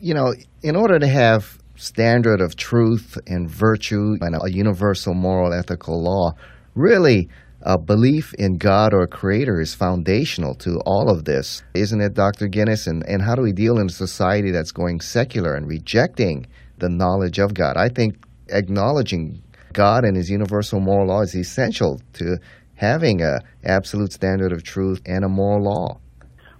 You 0.00 0.14
know, 0.14 0.34
in 0.62 0.76
order 0.76 0.98
to 0.98 1.06
have 1.06 1.58
standard 1.84 2.40
of 2.40 2.56
truth 2.56 3.18
and 3.26 3.48
virtue 3.48 4.16
and 4.20 4.34
a 4.34 4.50
universal 4.50 5.14
moral 5.14 5.52
ethical 5.52 6.02
law, 6.02 6.32
really 6.74 7.28
a 7.62 7.78
belief 7.78 8.34
in 8.34 8.56
God 8.58 8.92
or 8.92 9.06
creator 9.06 9.60
is 9.60 9.74
foundational 9.74 10.54
to 10.56 10.80
all 10.84 11.10
of 11.10 11.24
this, 11.24 11.62
isn't 11.74 12.00
it, 12.00 12.14
Dr. 12.14 12.48
Guinness? 12.48 12.86
And, 12.86 13.02
and 13.08 13.22
how 13.22 13.34
do 13.34 13.42
we 13.42 13.52
deal 13.52 13.78
in 13.78 13.86
a 13.86 13.90
society 13.90 14.50
that's 14.50 14.72
going 14.72 15.00
secular 15.00 15.54
and 15.54 15.66
rejecting 15.66 16.46
the 16.78 16.88
knowledge 16.88 17.38
of 17.38 17.54
God? 17.54 17.76
I 17.76 17.88
think 17.88 18.16
acknowledging 18.48 19.42
God 19.72 20.04
and 20.04 20.16
his 20.16 20.30
universal 20.30 20.80
moral 20.80 21.08
law 21.08 21.22
is 21.22 21.34
essential 21.34 22.00
to 22.14 22.36
having 22.74 23.22
a 23.22 23.40
absolute 23.64 24.12
standard 24.12 24.52
of 24.52 24.62
truth 24.62 25.00
and 25.06 25.24
a 25.24 25.28
moral 25.28 25.64
law. 25.64 26.00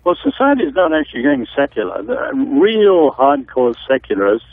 Well, 0.04 0.16
society 0.22 0.64
is 0.64 0.74
not 0.74 0.92
actually 0.92 1.22
going 1.22 1.46
secular. 1.56 2.02
The 2.02 2.32
real 2.60 3.10
hardcore 3.12 3.74
secularists 3.88 4.48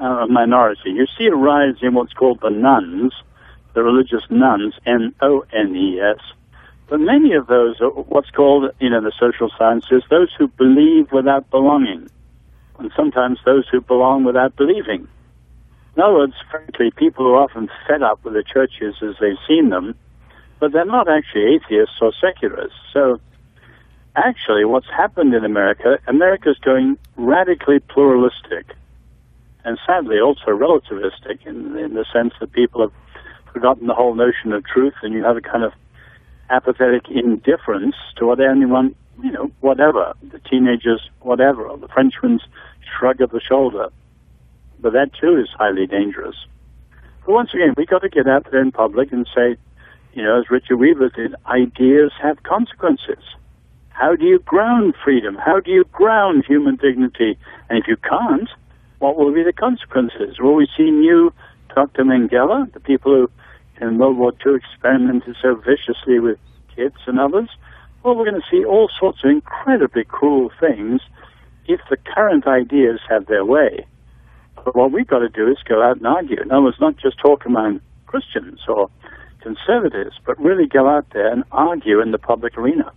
uh, 0.00 0.26
minority. 0.26 0.90
You 0.90 1.06
see 1.18 1.26
a 1.26 1.34
rise 1.34 1.76
in 1.82 1.94
what's 1.94 2.12
called 2.12 2.40
the 2.40 2.50
nones, 2.50 3.12
the 3.74 3.82
religious 3.82 4.22
nones, 4.30 4.74
N-O-N-E-S. 4.86 6.20
But 6.88 7.00
many 7.00 7.32
of 7.32 7.46
those 7.46 7.80
are 7.80 7.90
what's 7.90 8.30
called, 8.30 8.70
you 8.80 8.90
know, 8.90 9.00
the 9.00 9.12
social 9.18 9.50
sciences, 9.56 10.02
those 10.10 10.32
who 10.36 10.48
believe 10.48 11.12
without 11.12 11.48
belonging, 11.50 12.08
and 12.78 12.92
sometimes 12.94 13.38
those 13.44 13.66
who 13.68 13.80
belong 13.80 14.24
without 14.24 14.56
believing. 14.56 15.08
In 15.96 16.02
other 16.02 16.14
words, 16.14 16.34
frankly, 16.50 16.90
people 16.90 17.26
are 17.26 17.36
often 17.36 17.70
fed 17.88 18.02
up 18.02 18.22
with 18.24 18.34
the 18.34 18.42
churches 18.42 18.96
as 19.00 19.14
they've 19.20 19.38
seen 19.48 19.70
them, 19.70 19.94
but 20.58 20.72
they're 20.72 20.84
not 20.84 21.08
actually 21.08 21.54
atheists 21.54 21.96
or 22.00 22.12
secularists. 22.20 22.78
So, 22.92 23.20
actually, 24.16 24.64
what's 24.64 24.90
happened 24.90 25.34
in 25.34 25.44
America, 25.44 25.98
America's 26.06 26.58
going 26.58 26.98
radically 27.16 27.78
pluralistic 27.78 28.74
and 29.64 29.78
sadly 29.86 30.20
also 30.20 30.46
relativistic 30.48 31.46
in, 31.46 31.76
in 31.76 31.94
the 31.94 32.04
sense 32.12 32.34
that 32.40 32.52
people 32.52 32.80
have 32.82 32.92
forgotten 33.52 33.86
the 33.86 33.94
whole 33.94 34.14
notion 34.14 34.52
of 34.52 34.64
truth 34.64 34.94
and 35.02 35.14
you 35.14 35.22
have 35.24 35.36
a 35.36 35.40
kind 35.40 35.64
of 35.64 35.72
apathetic 36.50 37.08
indifference 37.08 37.94
to 38.16 38.26
what 38.26 38.40
anyone, 38.40 38.94
you 39.22 39.30
know, 39.30 39.50
whatever, 39.60 40.12
the 40.30 40.38
teenagers, 40.40 41.08
whatever, 41.20 41.66
or 41.66 41.78
the 41.78 41.88
Frenchman's 41.88 42.42
shrug 42.98 43.20
of 43.20 43.30
the 43.30 43.40
shoulder. 43.40 43.88
But 44.80 44.92
that 44.92 45.12
too 45.18 45.38
is 45.38 45.48
highly 45.56 45.86
dangerous. 45.86 46.36
But 47.24 47.32
once 47.32 47.54
again, 47.54 47.74
we've 47.76 47.88
got 47.88 48.02
to 48.02 48.08
get 48.08 48.28
out 48.28 48.46
there 48.50 48.60
in 48.60 48.72
public 48.72 49.12
and 49.12 49.26
say, 49.34 49.56
you 50.12 50.22
know, 50.22 50.38
as 50.38 50.50
Richard 50.50 50.76
Weaver 50.76 51.08
did, 51.08 51.34
ideas 51.46 52.12
have 52.22 52.42
consequences. 52.42 53.22
How 53.88 54.14
do 54.14 54.24
you 54.26 54.40
ground 54.40 54.94
freedom? 55.02 55.36
How 55.36 55.60
do 55.60 55.70
you 55.70 55.84
ground 55.92 56.44
human 56.46 56.76
dignity? 56.76 57.38
And 57.68 57.78
if 57.78 57.86
you 57.88 57.96
can't, 57.96 58.48
What 58.98 59.16
will 59.16 59.32
be 59.32 59.42
the 59.42 59.52
consequences? 59.52 60.38
Will 60.40 60.54
we 60.54 60.68
see 60.76 60.90
new 60.90 61.32
Dr. 61.74 62.04
Mengele, 62.04 62.72
the 62.72 62.80
people 62.80 63.12
who 63.12 63.30
in 63.80 63.98
World 63.98 64.16
War 64.16 64.32
II 64.46 64.54
experimented 64.54 65.36
so 65.42 65.54
viciously 65.56 66.20
with 66.20 66.38
kids 66.74 66.96
and 67.06 67.18
others? 67.18 67.48
Well, 68.02 68.14
we're 68.14 68.30
going 68.30 68.40
to 68.40 68.48
see 68.50 68.64
all 68.64 68.88
sorts 68.98 69.24
of 69.24 69.30
incredibly 69.30 70.04
cruel 70.04 70.50
things 70.60 71.00
if 71.66 71.80
the 71.90 71.96
current 71.96 72.46
ideas 72.46 73.00
have 73.08 73.26
their 73.26 73.44
way. 73.44 73.86
But 74.64 74.76
what 74.76 74.92
we've 74.92 75.06
got 75.06 75.20
to 75.20 75.28
do 75.28 75.48
is 75.50 75.56
go 75.68 75.82
out 75.82 75.96
and 75.96 76.06
argue. 76.06 76.40
In 76.40 76.50
other 76.50 76.62
words, 76.62 76.76
not 76.80 76.96
just 76.96 77.18
talk 77.18 77.44
among 77.46 77.80
Christians 78.06 78.60
or 78.68 78.88
conservatives, 79.40 80.16
but 80.24 80.38
really 80.38 80.66
go 80.66 80.88
out 80.88 81.06
there 81.12 81.30
and 81.30 81.44
argue 81.52 82.00
in 82.00 82.12
the 82.12 82.18
public 82.18 82.56
arena. 82.56 82.92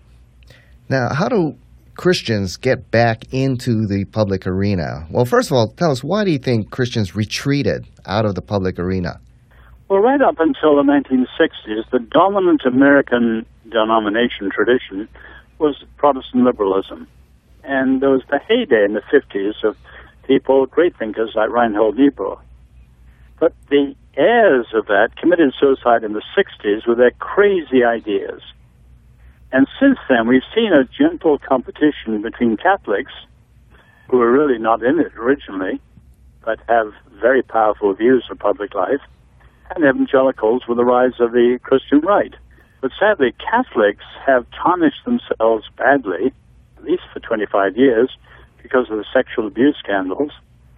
Now, 0.89 1.09
how 1.13 1.27
do 1.27 1.57
Christians 1.97 2.57
get 2.57 2.91
back 2.91 3.25
into 3.33 3.87
the 3.87 4.05
public 4.05 4.45
arena? 4.45 5.07
Well, 5.09 5.25
first 5.25 5.49
of 5.49 5.57
all, 5.57 5.69
tell 5.69 5.91
us 5.91 6.03
why 6.03 6.23
do 6.23 6.31
you 6.31 6.37
think 6.37 6.69
Christians 6.69 7.15
retreated 7.15 7.87
out 8.05 8.23
of 8.23 8.35
the 8.35 8.41
public 8.41 8.77
arena? 8.77 9.19
Well, 9.89 9.99
right 9.99 10.21
up 10.21 10.39
until 10.39 10.75
the 10.75 10.83
1960s, 10.83 11.89
the 11.91 11.99
dominant 11.99 12.61
American 12.65 13.47
denomination 13.69 14.51
tradition 14.51 15.09
was 15.57 15.83
Protestant 15.97 16.43
liberalism. 16.43 17.07
And 17.63 17.99
there 17.99 18.11
was 18.11 18.21
the 18.29 18.39
heyday 18.47 18.85
in 18.85 18.93
the 18.93 19.01
50s 19.01 19.63
of 19.63 19.75
people, 20.27 20.67
great 20.67 20.95
thinkers 20.97 21.31
like 21.35 21.49
Reinhold 21.49 21.97
Niebuhr. 21.97 22.39
But 23.39 23.53
the 23.69 23.95
heirs 24.15 24.67
of 24.73 24.85
that 24.85 25.15
committed 25.19 25.51
suicide 25.59 26.03
in 26.03 26.13
the 26.13 26.23
60s 26.37 26.87
with 26.87 26.99
their 26.99 27.11
crazy 27.11 27.83
ideas. 27.83 28.41
And 29.51 29.67
since 29.79 29.97
then, 30.09 30.27
we've 30.27 30.41
seen 30.53 30.73
a 30.73 30.83
gentle 30.85 31.37
competition 31.37 32.21
between 32.21 32.57
Catholics, 32.57 33.13
who 34.09 34.21
are 34.21 34.31
really 34.31 34.57
not 34.57 34.83
in 34.83 34.99
it 34.99 35.13
originally, 35.15 35.79
but 36.43 36.59
have 36.67 36.93
very 37.21 37.41
powerful 37.41 37.93
views 37.93 38.25
of 38.29 38.39
public 38.39 38.73
life, 38.73 39.01
and 39.75 39.83
evangelicals 39.83 40.63
with 40.67 40.77
the 40.77 40.85
rise 40.85 41.19
of 41.19 41.31
the 41.31 41.59
Christian 41.63 41.99
right. 41.99 42.33
But 42.81 42.91
sadly, 42.99 43.33
Catholics 43.39 44.05
have 44.25 44.45
tarnished 44.51 45.03
themselves 45.05 45.65
badly, 45.77 46.31
at 46.77 46.83
least 46.83 47.03
for 47.13 47.19
25 47.19 47.75
years, 47.75 48.09
because 48.61 48.89
of 48.89 48.97
the 48.97 49.05
sexual 49.13 49.47
abuse 49.47 49.75
scandals, 49.77 50.31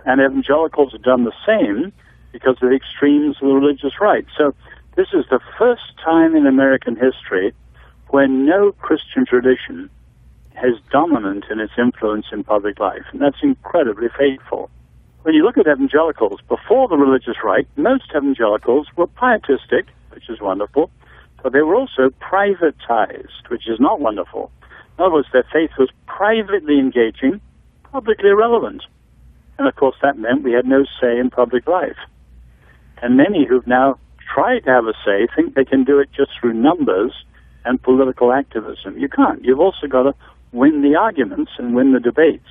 and 0.05 0.21
evangelicals 0.21 0.91
have 0.93 1.03
done 1.03 1.23
the 1.23 1.33
same 1.45 1.91
because 2.31 2.57
of 2.61 2.69
the 2.69 2.75
extremes 2.75 3.35
of 3.41 3.47
the 3.47 3.53
religious 3.53 3.99
right. 3.99 4.25
So 4.37 4.53
this 4.95 5.07
is 5.13 5.25
the 5.29 5.39
first 5.57 5.97
time 6.03 6.35
in 6.35 6.45
American 6.45 6.95
history 6.95 7.53
when 8.09 8.45
no 8.45 8.71
Christian 8.73 9.25
tradition 9.25 9.89
has 10.55 10.73
dominant 10.91 11.45
in 11.49 11.59
its 11.59 11.73
influence 11.77 12.25
in 12.31 12.43
public 12.43 12.79
life, 12.79 13.03
and 13.11 13.21
that's 13.21 13.41
incredibly 13.41 14.09
fateful. 14.17 14.69
When 15.21 15.33
you 15.35 15.43
look 15.43 15.57
at 15.57 15.67
evangelicals, 15.67 16.39
before 16.47 16.87
the 16.87 16.97
religious 16.97 17.37
right, 17.43 17.67
most 17.77 18.11
evangelicals 18.15 18.87
were 18.95 19.07
pietistic, 19.07 19.87
which 20.11 20.29
is 20.29 20.41
wonderful, 20.41 20.89
but 21.43 21.53
they 21.53 21.61
were 21.61 21.75
also 21.75 22.09
privatized, 22.21 23.47
which 23.49 23.67
is 23.67 23.79
not 23.79 24.01
wonderful. 24.01 24.51
In 24.97 25.05
other 25.05 25.13
words, 25.13 25.27
their 25.31 25.45
faith 25.53 25.71
was 25.77 25.89
privately 26.07 26.79
engaging, 26.79 27.39
publicly 27.91 28.29
irrelevant. 28.29 28.83
And 29.57 29.67
of 29.67 29.75
course, 29.75 29.95
that 30.01 30.17
meant 30.17 30.43
we 30.43 30.53
had 30.53 30.65
no 30.65 30.83
say 30.99 31.17
in 31.17 31.29
public 31.29 31.67
life. 31.67 31.97
And 33.01 33.15
many 33.15 33.45
who've 33.45 33.67
now 33.67 33.97
tried 34.33 34.61
to 34.61 34.71
have 34.71 34.87
a 34.87 34.93
say 35.05 35.27
think 35.35 35.53
they 35.53 35.63
can 35.63 35.83
do 35.83 35.99
it 35.99 36.09
just 36.11 36.31
through 36.39 36.53
numbers 36.53 37.13
and 37.65 37.81
political 37.81 38.31
activism. 38.31 38.97
You 38.97 39.09
can't. 39.09 39.43
You've 39.43 39.59
also 39.59 39.87
got 39.87 40.03
to 40.03 40.15
win 40.51 40.81
the 40.81 40.95
arguments 40.95 41.51
and 41.57 41.75
win 41.75 41.93
the 41.93 41.99
debates. 41.99 42.47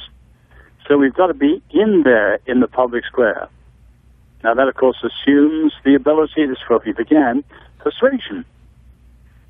So 0.86 0.96
we've 0.96 1.14
got 1.14 1.26
to 1.26 1.34
be 1.34 1.62
in 1.70 2.02
there 2.04 2.38
in 2.46 2.60
the 2.60 2.68
public 2.68 3.04
square. 3.04 3.48
Now, 4.44 4.54
that, 4.54 4.68
of 4.68 4.74
course, 4.76 5.02
assumes 5.02 5.72
the 5.84 5.94
ability, 5.94 6.46
this 6.46 6.58
is 6.58 6.68
where 6.68 6.78
we 6.84 6.92
began, 6.92 7.42
persuasion. 7.78 8.44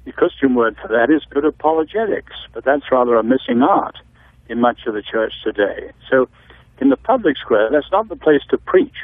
The 0.04 0.12
Christian 0.12 0.54
word 0.54 0.76
for 0.80 0.88
that 0.88 1.10
is 1.14 1.22
good 1.28 1.44
apologetics, 1.44 2.32
but 2.54 2.64
that's 2.64 2.90
rather 2.90 3.16
a 3.16 3.22
missing 3.22 3.62
art 3.62 3.96
in 4.48 4.60
much 4.60 4.80
of 4.86 4.94
the 4.94 5.02
church 5.02 5.34
today. 5.44 5.92
So, 6.10 6.28
in 6.80 6.88
the 6.88 6.96
public 6.96 7.36
square, 7.36 7.68
that's 7.70 7.90
not 7.92 8.08
the 8.08 8.16
place 8.16 8.40
to 8.50 8.56
preach. 8.56 8.94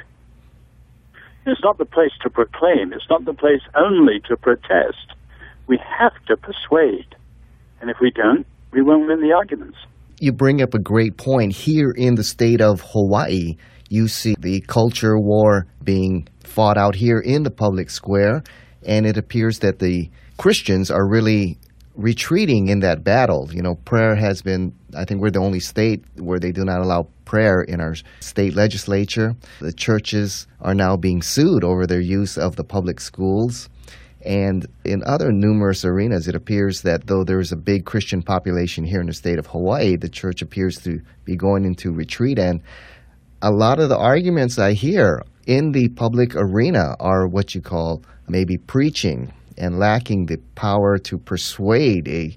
It's 1.46 1.62
not 1.62 1.76
the 1.76 1.84
place 1.84 2.12
to 2.22 2.30
proclaim. 2.30 2.92
It's 2.92 3.10
not 3.10 3.26
the 3.26 3.34
place 3.34 3.60
only 3.74 4.20
to 4.28 4.36
protest. 4.36 5.12
We 5.66 5.78
have 5.98 6.12
to 6.26 6.36
persuade. 6.36 7.16
And 7.80 7.90
if 7.90 7.96
we 8.00 8.10
don't, 8.10 8.46
we 8.72 8.82
won't 8.82 9.06
win 9.06 9.20
the 9.20 9.32
arguments. 9.32 9.78
You 10.20 10.32
bring 10.32 10.62
up 10.62 10.74
a 10.74 10.78
great 10.78 11.16
point. 11.16 11.52
Here 11.52 11.90
in 11.90 12.14
the 12.14 12.24
state 12.24 12.60
of 12.60 12.82
Hawaii, 12.92 13.56
you 13.88 14.08
see 14.08 14.34
the 14.38 14.60
culture 14.62 15.18
war 15.18 15.66
being 15.82 16.28
fought 16.44 16.78
out 16.78 16.94
here 16.94 17.18
in 17.18 17.42
the 17.42 17.50
public 17.50 17.90
square, 17.90 18.42
and 18.86 19.06
it 19.06 19.16
appears 19.16 19.58
that 19.60 19.78
the 19.78 20.08
Christians 20.38 20.90
are 20.90 21.08
really 21.08 21.58
retreating 21.94 22.68
in 22.68 22.80
that 22.80 23.04
battle. 23.04 23.48
You 23.52 23.62
know, 23.62 23.76
prayer 23.84 24.14
has 24.14 24.42
been, 24.42 24.72
I 24.96 25.04
think 25.04 25.20
we're 25.20 25.30
the 25.30 25.40
only 25.40 25.60
state 25.60 26.04
where 26.16 26.38
they 26.38 26.52
do 26.52 26.64
not 26.64 26.80
allow 26.80 27.08
prayer 27.24 27.62
in 27.62 27.80
our 27.80 27.94
state 28.20 28.54
legislature. 28.54 29.34
The 29.60 29.72
churches 29.72 30.46
are 30.60 30.74
now 30.74 30.96
being 30.96 31.22
sued 31.22 31.64
over 31.64 31.86
their 31.86 32.00
use 32.00 32.36
of 32.36 32.56
the 32.56 32.64
public 32.64 33.00
schools. 33.00 33.68
And 34.24 34.66
in 34.84 35.02
other 35.04 35.30
numerous 35.32 35.84
arenas, 35.84 36.28
it 36.28 36.34
appears 36.34 36.82
that 36.82 37.06
though 37.06 37.24
there 37.24 37.40
is 37.40 37.52
a 37.52 37.56
big 37.56 37.84
Christian 37.84 38.22
population 38.22 38.84
here 38.84 39.00
in 39.00 39.06
the 39.06 39.12
state 39.12 39.38
of 39.38 39.46
Hawaii, 39.46 39.96
the 39.96 40.08
church 40.08 40.40
appears 40.40 40.78
to 40.82 41.00
be 41.24 41.36
going 41.36 41.64
into 41.64 41.92
retreat. 41.92 42.38
And 42.38 42.62
a 43.42 43.50
lot 43.50 43.78
of 43.78 43.90
the 43.90 43.98
arguments 43.98 44.58
I 44.58 44.72
hear 44.72 45.22
in 45.46 45.72
the 45.72 45.88
public 45.90 46.34
arena 46.34 46.96
are 47.00 47.26
what 47.26 47.54
you 47.54 47.60
call 47.60 48.02
maybe 48.26 48.56
preaching 48.56 49.32
and 49.58 49.78
lacking 49.78 50.26
the 50.26 50.38
power 50.54 50.96
to 50.98 51.18
persuade 51.18 52.08
a 52.08 52.36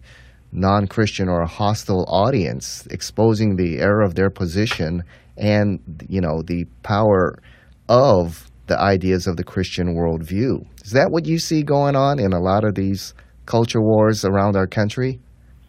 non 0.51 0.87
Christian 0.87 1.29
or 1.29 1.41
a 1.41 1.47
hostile 1.47 2.05
audience, 2.07 2.85
exposing 2.87 3.55
the 3.55 3.79
error 3.79 4.01
of 4.01 4.15
their 4.15 4.29
position 4.29 5.03
and, 5.37 5.79
you 6.09 6.19
know, 6.19 6.41
the 6.41 6.65
power 6.83 7.39
of 7.87 8.46
the 8.67 8.79
ideas 8.79 9.27
of 9.27 9.37
the 9.37 9.43
Christian 9.43 9.95
worldview. 9.95 10.65
Is 10.83 10.91
that 10.91 11.11
what 11.11 11.25
you 11.25 11.39
see 11.39 11.63
going 11.63 11.95
on 11.95 12.19
in 12.19 12.33
a 12.33 12.39
lot 12.39 12.63
of 12.63 12.75
these 12.75 13.13
culture 13.45 13.81
wars 13.81 14.23
around 14.23 14.55
our 14.55 14.67
country? 14.67 15.19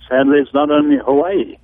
Sadly, 0.09 0.39
it's 0.41 0.55
not 0.55 0.71
only 0.71 0.97
Hawaii. 1.05 1.57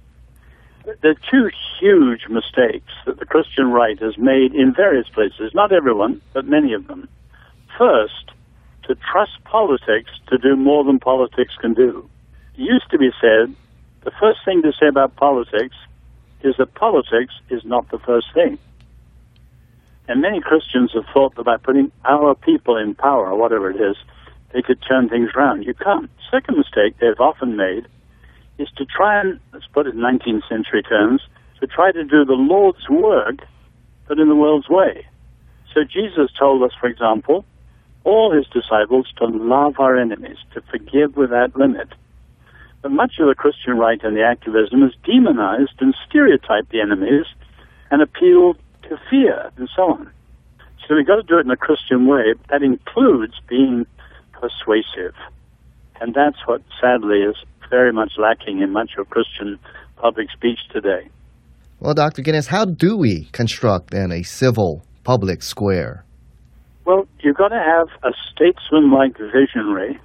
There 1.02 1.12
are 1.12 1.30
two 1.30 1.48
huge 1.80 2.28
mistakes 2.28 2.92
that 3.06 3.18
the 3.18 3.26
Christian 3.26 3.70
right 3.72 3.98
has 4.00 4.18
made 4.18 4.54
in 4.54 4.74
various 4.76 5.08
places, 5.08 5.52
not 5.54 5.72
everyone, 5.72 6.20
but 6.32 6.44
many 6.44 6.74
of 6.74 6.86
them. 6.86 7.08
First, 7.78 8.32
to 8.86 8.94
trust 8.94 9.42
politics 9.44 10.10
to 10.28 10.38
do 10.38 10.56
more 10.56 10.84
than 10.84 10.98
politics 10.98 11.54
can 11.60 11.72
do. 11.72 12.08
It 12.56 12.60
used 12.60 12.90
to 12.90 12.98
be 12.98 13.10
said 13.20 13.54
the 14.04 14.12
first 14.20 14.40
thing 14.44 14.60
to 14.62 14.72
say 14.72 14.86
about 14.88 15.16
politics 15.16 15.74
is 16.42 16.54
that 16.58 16.74
politics 16.74 17.32
is 17.48 17.62
not 17.64 17.90
the 17.90 17.98
first 17.98 18.26
thing. 18.34 18.58
And 20.08 20.20
many 20.20 20.40
Christians 20.40 20.92
have 20.94 21.04
thought 21.12 21.34
that 21.36 21.44
by 21.44 21.56
putting 21.56 21.90
our 22.04 22.34
people 22.34 22.76
in 22.76 22.94
power, 22.94 23.30
or 23.30 23.38
whatever 23.38 23.70
it 23.70 23.80
is, 23.80 23.96
they 24.52 24.62
could 24.62 24.82
turn 24.86 25.08
things 25.08 25.30
around. 25.34 25.62
You 25.64 25.74
can't. 25.74 26.10
Second 26.30 26.58
mistake 26.58 26.96
they've 27.00 27.18
often 27.18 27.56
made 27.56 27.86
is 28.58 28.68
to 28.76 28.84
try 28.84 29.20
and, 29.20 29.40
let's 29.52 29.66
put 29.72 29.86
it 29.86 29.94
in 29.94 30.00
19th 30.00 30.48
century 30.48 30.82
terms, 30.82 31.22
to 31.60 31.66
try 31.66 31.90
to 31.90 32.04
do 32.04 32.24
the 32.24 32.34
Lord's 32.34 32.88
work, 32.88 33.36
but 34.06 34.18
in 34.18 34.28
the 34.28 34.36
world's 34.36 34.68
way. 34.68 35.06
So 35.72 35.80
Jesus 35.82 36.30
told 36.38 36.62
us, 36.62 36.70
for 36.78 36.86
example, 36.86 37.44
all 38.04 38.30
his 38.30 38.46
disciples 38.46 39.06
to 39.16 39.26
love 39.26 39.74
our 39.78 39.96
enemies, 39.96 40.36
to 40.52 40.60
forgive 40.70 41.16
without 41.16 41.56
limit. 41.56 41.88
But 42.82 42.92
much 42.92 43.14
of 43.18 43.28
the 43.28 43.34
Christian 43.34 43.78
right 43.78 43.98
and 44.04 44.14
the 44.14 44.22
activism 44.22 44.82
has 44.82 44.92
demonized 45.04 45.80
and 45.80 45.94
stereotyped 46.06 46.70
the 46.70 46.82
enemies 46.82 47.24
and 47.90 48.02
appealed 48.02 48.58
to 48.88 48.96
fear 49.10 49.50
and 49.56 49.68
so 49.74 49.82
on. 49.82 50.10
So 50.86 50.94
we've 50.94 51.06
got 51.06 51.16
to 51.16 51.22
do 51.22 51.38
it 51.38 51.44
in 51.44 51.50
a 51.50 51.56
Christian 51.56 52.06
way. 52.06 52.34
That 52.50 52.62
includes 52.62 53.34
being 53.48 53.86
persuasive. 54.32 55.14
And 56.00 56.14
that's 56.14 56.36
what 56.46 56.62
sadly 56.80 57.20
is 57.20 57.36
very 57.70 57.92
much 57.92 58.12
lacking 58.18 58.60
in 58.60 58.72
much 58.72 58.92
of 58.98 59.08
Christian 59.08 59.58
public 59.96 60.28
speech 60.30 60.58
today. 60.72 61.08
Well, 61.80 61.94
Dr. 61.94 62.22
Guinness, 62.22 62.46
how 62.46 62.64
do 62.64 62.96
we 62.96 63.28
construct 63.32 63.90
then 63.90 64.12
a 64.12 64.22
civil 64.22 64.84
public 65.02 65.42
square? 65.42 66.04
Well, 66.84 67.06
you've 67.20 67.36
got 67.36 67.48
to 67.48 67.56
have 67.58 67.88
a 68.02 68.14
statesman-like 68.32 69.16
visionary, 69.18 69.98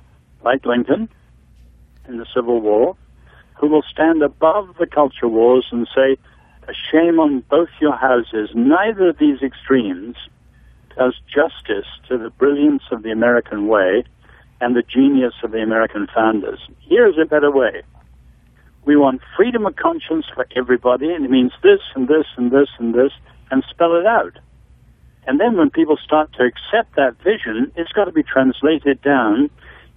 like 0.44 0.66
Lincoln 0.66 1.10
in 2.08 2.18
the 2.18 2.26
Civil 2.34 2.62
War, 2.62 2.96
who 3.60 3.68
will 3.68 3.84
stand 3.92 4.24
above 4.24 4.76
the 4.80 4.88
culture 4.88 5.28
wars 5.28 5.68
and 5.72 5.88
say, 5.94 6.18
shame 6.92 7.20
on 7.20 7.42
both 7.50 7.70
your 7.80 7.96
houses. 7.96 8.50
Neither 8.54 9.10
of 9.10 9.18
these 9.18 9.42
extremes 9.42 10.16
does 10.98 11.16
justice 11.34 11.88
to 12.08 12.18
the 12.18 12.30
brilliance 12.30 12.84
of 12.92 13.04
the 13.04 13.12
American 13.12 13.68
way 13.68 14.04
and 14.62 14.76
the 14.76 14.84
genius 14.84 15.34
of 15.44 15.52
the 15.52 15.62
American 15.62 16.08
founders. 16.14 16.60
Here's 16.82 17.18
a 17.18 17.26
better 17.26 17.52
way. 17.52 17.84
We 18.86 18.96
want 18.96 19.22
freedom 19.36 19.66
of 19.66 19.76
conscience 19.76 20.26
for 20.34 20.48
everybody, 20.56 21.14
and 21.14 21.26
it 21.26 21.32
means 21.32 21.52
this 21.64 21.80
and 21.96 22.08
this 22.08 22.26
and 22.38 22.52
this 22.52 22.70
and 22.78 22.94
this, 22.94 23.12
and 23.52 23.64
spell 23.70 23.96
it 23.96 24.06
out. 24.06 24.38
And 25.28 25.40
then 25.40 25.58
when 25.58 25.70
people 25.70 25.98
start 25.98 26.34
to 26.34 26.44
accept 26.44 26.96
that 26.96 27.16
vision, 27.24 27.72
it's 27.76 27.92
got 27.92 28.06
to 28.06 28.12
be 28.12 28.24
translated 28.24 29.02
down 29.02 29.50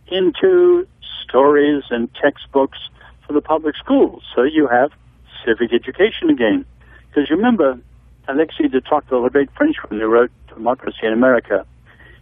into 0.09 0.87
stories 1.25 1.85
and 1.91 2.13
textbooks 2.15 2.79
for 3.27 3.33
the 3.33 3.41
public 3.41 3.77
schools. 3.77 4.23
So 4.35 4.43
you 4.43 4.69
have 4.69 4.91
civic 5.45 5.73
education 5.73 6.31
again. 6.31 6.65
Because 7.09 7.31
remember, 7.31 7.79
Alexis 8.29 8.71
de 8.71 8.81
Tocqueville, 8.81 9.23
the 9.23 9.31
great 9.31 9.51
Frenchman 9.57 10.01
who 10.01 10.07
wrote 10.07 10.31
Democracy 10.49 11.05
in 11.05 11.13
America, 11.13 11.67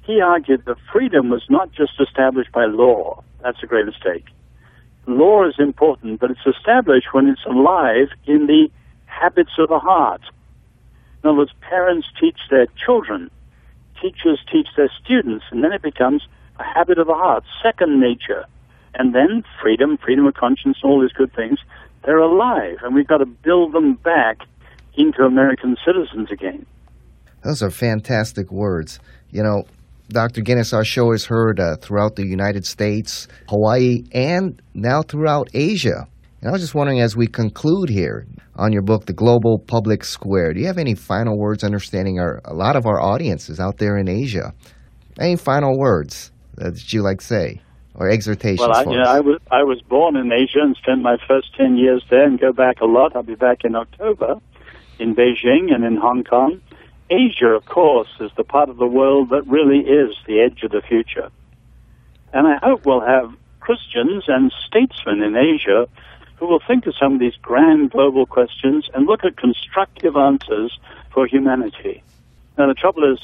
he 0.05 0.21
argued 0.21 0.65
that 0.65 0.77
freedom 0.93 1.31
was 1.31 1.43
not 1.49 1.71
just 1.73 1.93
established 2.01 2.53
by 2.53 2.65
law. 2.65 3.23
That's 3.43 3.63
a 3.63 3.67
great 3.67 3.87
mistake. 3.87 4.25
Law 5.07 5.47
is 5.47 5.55
important, 5.59 6.21
but 6.21 6.31
it's 6.31 6.47
established 6.47 7.09
when 7.13 7.29
it's 7.29 7.45
alive 7.47 8.09
in 8.27 8.47
the 8.47 8.69
habits 9.07 9.53
of 9.59 9.69
the 9.69 9.79
heart. 9.79 10.23
In 11.23 11.29
other 11.29 11.39
words, 11.39 11.53
parents 11.61 12.09
teach 12.21 12.39
their 12.51 12.67
children, 12.85 13.31
teachers 14.01 14.41
teach 14.51 14.69
their 14.77 14.91
students, 15.03 15.45
and 15.51 15.63
then 15.63 15.73
it 15.73 15.83
becomes 15.83 16.27
a 16.59 16.65
habit 16.65 16.99
of 16.99 17.07
the 17.07 17.15
heart, 17.15 17.45
second 17.63 18.01
nature. 18.01 18.45
And 18.95 19.15
then 19.15 19.45
freedom, 19.63 19.99
freedom 19.99 20.27
of 20.27 20.35
conscience, 20.35 20.79
all 20.83 21.01
these 21.01 21.13
good 21.13 21.33
things, 21.35 21.59
they're 22.05 22.19
alive, 22.19 22.79
and 22.83 22.95
we've 22.95 23.07
got 23.07 23.19
to 23.19 23.27
build 23.27 23.73
them 23.73 23.95
back 23.95 24.39
into 24.95 25.23
American 25.23 25.77
citizens 25.85 26.31
again. 26.31 26.67
Those 27.45 27.63
are 27.63 27.71
fantastic 27.71 28.51
words. 28.51 29.01
You 29.31 29.43
know, 29.43 29.65
Dr. 30.09 30.41
Guinness, 30.41 30.73
our 30.73 30.85
show 30.85 31.13
is 31.13 31.25
heard 31.25 31.61
uh, 31.61 31.77
throughout 31.77 32.17
the 32.17 32.27
United 32.27 32.67
States, 32.67 33.29
Hawaii, 33.49 34.03
and 34.13 34.61
now 34.75 35.03
throughout 35.03 35.49
Asia. 35.55 36.07
And 36.41 36.49
I 36.49 36.53
was 36.53 36.63
just 36.63 36.75
wondering, 36.75 37.01
as 37.01 37.17
we 37.17 37.27
conclude 37.27 37.89
here 37.89 38.27
on 38.57 38.73
your 38.73 38.83
book, 38.83 39.07
The 39.07 39.13
Global 39.13 39.59
Public 39.59 40.05
Square, 40.05 40.55
do 40.55 40.61
you 40.61 40.67
have 40.67 40.79
any 40.79 40.95
final 40.95 41.39
words 41.39 41.63
understanding 41.63 42.19
our, 42.19 42.41
a 42.45 42.55
lot 42.55 42.77
of 42.77 42.87
our 42.87 43.01
audiences 43.01 43.61
out 43.61 43.79
there 43.79 43.97
in 43.99 44.09
Asia? 44.09 44.53
Any 45.19 45.37
final 45.37 45.79
words 45.79 46.33
that 46.57 46.93
you 46.93 47.03
like 47.03 47.19
to 47.19 47.27
say 47.27 47.61
or 47.95 48.09
exhortations 48.09 48.61
well, 48.61 48.75
I, 48.75 48.85
for 48.85 48.93
you 48.93 49.01
us? 49.01 49.07
know, 49.07 49.13
I 49.13 49.21
was 49.21 49.41
I 49.51 49.63
was 49.63 49.81
born 49.83 50.17
in 50.17 50.33
Asia 50.33 50.61
and 50.61 50.77
spent 50.77 51.03
my 51.03 51.17
first 51.27 51.55
ten 51.57 51.77
years 51.77 52.05
there, 52.11 52.25
and 52.25 52.39
go 52.39 52.53
back 52.53 52.81
a 52.81 52.87
lot. 52.87 53.15
I'll 53.15 53.23
be 53.23 53.35
back 53.35 53.65
in 53.65 53.75
October 53.75 54.41
in 54.99 55.15
Beijing 55.15 55.75
and 55.75 55.85
in 55.85 55.97
Hong 55.97 56.25
Kong. 56.25 56.61
Asia, 57.11 57.49
of 57.49 57.65
course, 57.65 58.09
is 58.21 58.31
the 58.37 58.45
part 58.45 58.69
of 58.69 58.77
the 58.77 58.87
world 58.87 59.31
that 59.31 59.47
really 59.47 59.81
is 59.81 60.15
the 60.27 60.41
edge 60.41 60.63
of 60.63 60.71
the 60.71 60.83
future, 60.83 61.31
and 62.33 62.47
I 62.47 62.57
hope 62.63 62.87
we'll 62.87 63.01
have 63.01 63.35
Christians 63.61 64.25
and 64.29 64.53
statesmen 64.67 65.23
in 65.23 65.37
Asia 65.37 65.89
who 66.41 66.47
will 66.47 66.61
think 66.67 66.87
of 66.87 66.95
some 66.99 67.15
of 67.15 67.21
these 67.21 67.37
grand 67.43 67.91
global 67.91 68.25
questions 68.25 68.89
and 68.95 69.07
look 69.07 69.25
at 69.25 69.37
constructive 69.37 70.17
answers 70.17 70.79
for 71.13 71.27
humanity. 71.27 72.03
Now, 72.57 72.67
the 72.67 72.75
trouble 72.75 73.13
is, 73.13 73.21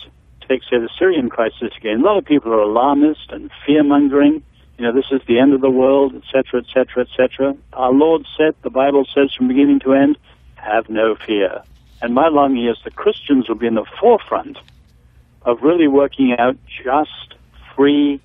take, 0.47 0.63
say, 0.65 0.79
the 0.79 0.91
Syrian 0.99 1.31
crisis 1.31 1.73
again. 1.77 2.03
A 2.03 2.05
lot 2.05 2.19
of 2.19 2.27
people 2.27 2.53
are 2.53 2.61
alarmist 2.61 3.31
and 3.31 3.51
fear 3.65 3.83
mongering. 3.83 4.43
You 4.79 4.85
know, 4.85 4.93
this 4.93 5.07
is 5.11 5.23
the 5.27 5.39
end 5.39 5.55
of 5.55 5.61
the 5.61 5.71
world, 5.71 6.15
etc., 6.15 6.61
etc., 6.61 7.05
etc. 7.05 7.57
Our 7.73 7.93
Lord 7.93 8.27
said, 8.37 8.55
the 8.63 8.71
Bible 8.71 9.07
says 9.15 9.33
from 9.35 9.49
beginning 9.49 9.81
to 9.81 9.95
end, 9.95 10.19
have 10.57 10.91
no 10.91 11.15
fear. 11.15 11.63
And 12.03 12.15
my 12.15 12.29
longing 12.29 12.67
is 12.67 12.77
that 12.85 12.97
Christians 12.97 13.49
will 13.49 13.57
be 13.57 13.67
in 13.67 13.75
the 13.75 13.87
forefront 13.99 14.59
of 15.43 15.63
really 15.63 15.89
working 15.89 16.35
out 16.39 16.57
just, 16.85 17.35
free 17.75 18.21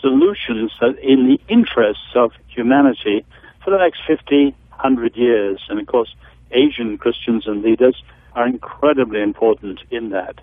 solutions 0.00 0.72
that 0.80 0.98
in 0.98 1.28
the 1.28 1.40
interests 1.48 2.12
of 2.14 2.32
humanity 2.48 3.24
for 3.64 3.70
the 3.70 3.78
next 3.78 4.00
50, 4.06 4.46
100 4.70 5.16
years. 5.16 5.60
And 5.68 5.78
of 5.80 5.86
course, 5.86 6.14
Asian 6.50 6.98
Christians 6.98 7.46
and 7.46 7.62
leaders 7.62 8.02
are 8.34 8.46
incredibly 8.46 9.22
important 9.22 9.80
in 9.90 10.10
that. 10.10 10.40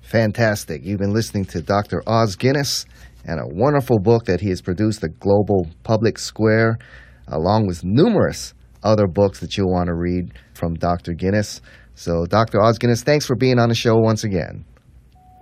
Fantastic. 0.00 0.84
You've 0.84 1.00
been 1.00 1.12
listening 1.12 1.46
to 1.46 1.60
Dr. 1.60 2.02
Os 2.06 2.36
Guinness 2.36 2.86
and 3.24 3.40
a 3.40 3.46
wonderful 3.46 3.98
book 3.98 4.24
that 4.26 4.40
he 4.40 4.48
has 4.50 4.60
produced, 4.60 5.00
The 5.00 5.08
Global 5.08 5.66
Public 5.82 6.18
Square, 6.18 6.78
along 7.26 7.66
with 7.66 7.84
numerous 7.84 8.54
other 8.82 9.06
books 9.06 9.40
that 9.40 9.56
you'll 9.56 9.72
want 9.72 9.86
to 9.86 9.94
read 9.94 10.32
from 10.52 10.74
Dr. 10.74 11.12
Guinness. 11.12 11.62
So, 11.94 12.26
Dr. 12.26 12.60
Os 12.60 12.78
Guinness, 12.78 13.02
thanks 13.02 13.26
for 13.26 13.36
being 13.36 13.58
on 13.58 13.68
the 13.68 13.74
show 13.74 13.96
once 13.96 14.24
again. 14.24 14.64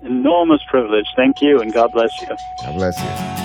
Enormous 0.03 0.61
privilege. 0.71 1.07
Thank 1.17 1.41
you, 1.41 1.61
and 1.61 1.73
God 1.73 1.91
bless 1.93 2.11
you. 2.21 2.29
God 2.29 2.77
bless 2.77 3.01
you. 3.01 3.43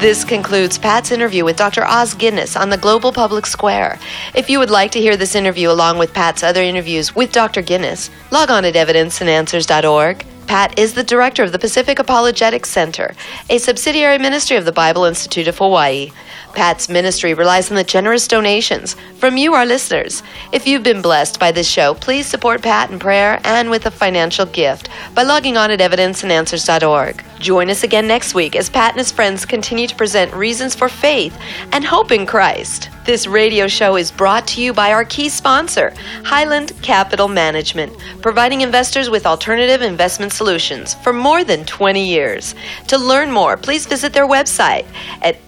This 0.00 0.24
concludes 0.24 0.78
Pat's 0.78 1.10
interview 1.10 1.44
with 1.44 1.56
Dr. 1.56 1.84
Os 1.84 2.14
Guinness 2.14 2.56
on 2.56 2.70
the 2.70 2.76
Global 2.76 3.12
Public 3.12 3.44
Square. 3.46 3.98
If 4.32 4.48
you 4.48 4.60
would 4.60 4.70
like 4.70 4.92
to 4.92 5.00
hear 5.00 5.16
this 5.16 5.34
interview 5.34 5.70
along 5.70 5.98
with 5.98 6.14
Pat's 6.14 6.44
other 6.44 6.62
interviews 6.62 7.16
with 7.16 7.32
Dr. 7.32 7.62
Guinness, 7.62 8.08
log 8.30 8.48
on 8.48 8.64
at 8.64 8.74
evidenceandanswers.org. 8.74 10.24
Pat 10.48 10.78
is 10.78 10.94
the 10.94 11.04
director 11.04 11.42
of 11.42 11.52
the 11.52 11.58
Pacific 11.58 11.98
Apologetics 11.98 12.70
Center, 12.70 13.14
a 13.50 13.58
subsidiary 13.58 14.16
ministry 14.16 14.56
of 14.56 14.64
the 14.64 14.72
Bible 14.72 15.04
Institute 15.04 15.46
of 15.46 15.58
Hawaii. 15.58 16.10
Pat's 16.58 16.88
ministry 16.88 17.34
relies 17.34 17.70
on 17.70 17.76
the 17.76 17.84
generous 17.84 18.26
donations 18.26 18.96
from 19.14 19.36
you, 19.36 19.54
our 19.54 19.64
listeners. 19.64 20.24
If 20.50 20.66
you've 20.66 20.82
been 20.82 21.00
blessed 21.00 21.38
by 21.38 21.52
this 21.52 21.70
show, 21.70 21.94
please 21.94 22.26
support 22.26 22.62
Pat 22.62 22.90
in 22.90 22.98
prayer 22.98 23.40
and 23.44 23.70
with 23.70 23.86
a 23.86 23.92
financial 23.92 24.44
gift 24.44 24.88
by 25.14 25.22
logging 25.22 25.56
on 25.56 25.70
at 25.70 25.78
evidenceandanswers.org. 25.78 27.22
Join 27.38 27.70
us 27.70 27.84
again 27.84 28.08
next 28.08 28.34
week 28.34 28.56
as 28.56 28.68
Pat 28.68 28.90
and 28.90 28.98
his 28.98 29.12
friends 29.12 29.44
continue 29.44 29.86
to 29.86 29.94
present 29.94 30.34
reasons 30.34 30.74
for 30.74 30.88
faith 30.88 31.38
and 31.70 31.84
hope 31.84 32.10
in 32.10 32.26
Christ. 32.26 32.90
This 33.04 33.26
radio 33.26 33.68
show 33.68 33.96
is 33.96 34.10
brought 34.10 34.46
to 34.48 34.60
you 34.60 34.74
by 34.74 34.92
our 34.92 35.04
key 35.04 35.28
sponsor, 35.28 35.94
Highland 36.24 36.72
Capital 36.82 37.26
Management, 37.26 37.96
providing 38.20 38.60
investors 38.60 39.08
with 39.08 39.24
alternative 39.24 39.80
investment 39.80 40.32
solutions 40.32 40.94
for 40.94 41.12
more 41.12 41.42
than 41.42 41.64
20 41.64 42.04
years. 42.04 42.54
To 42.88 42.98
learn 42.98 43.30
more, 43.32 43.56
please 43.56 43.86
visit 43.86 44.12
their 44.12 44.26
website 44.26 44.84
at 45.22 45.38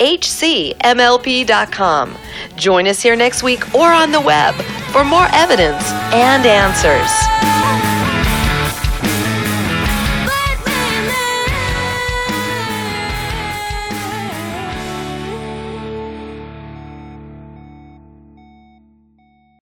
hcmlp.com. 1.01 2.17
Join 2.57 2.87
us 2.87 3.03
here 3.03 3.17
next 3.17 3.43
week 3.43 3.75
or 3.75 3.91
on 3.91 4.13
the 4.13 4.21
web 4.21 4.55
for 4.93 5.05
more 5.05 5.27
evidence 5.33 5.91
and 6.13 6.45
answers. 6.45 7.90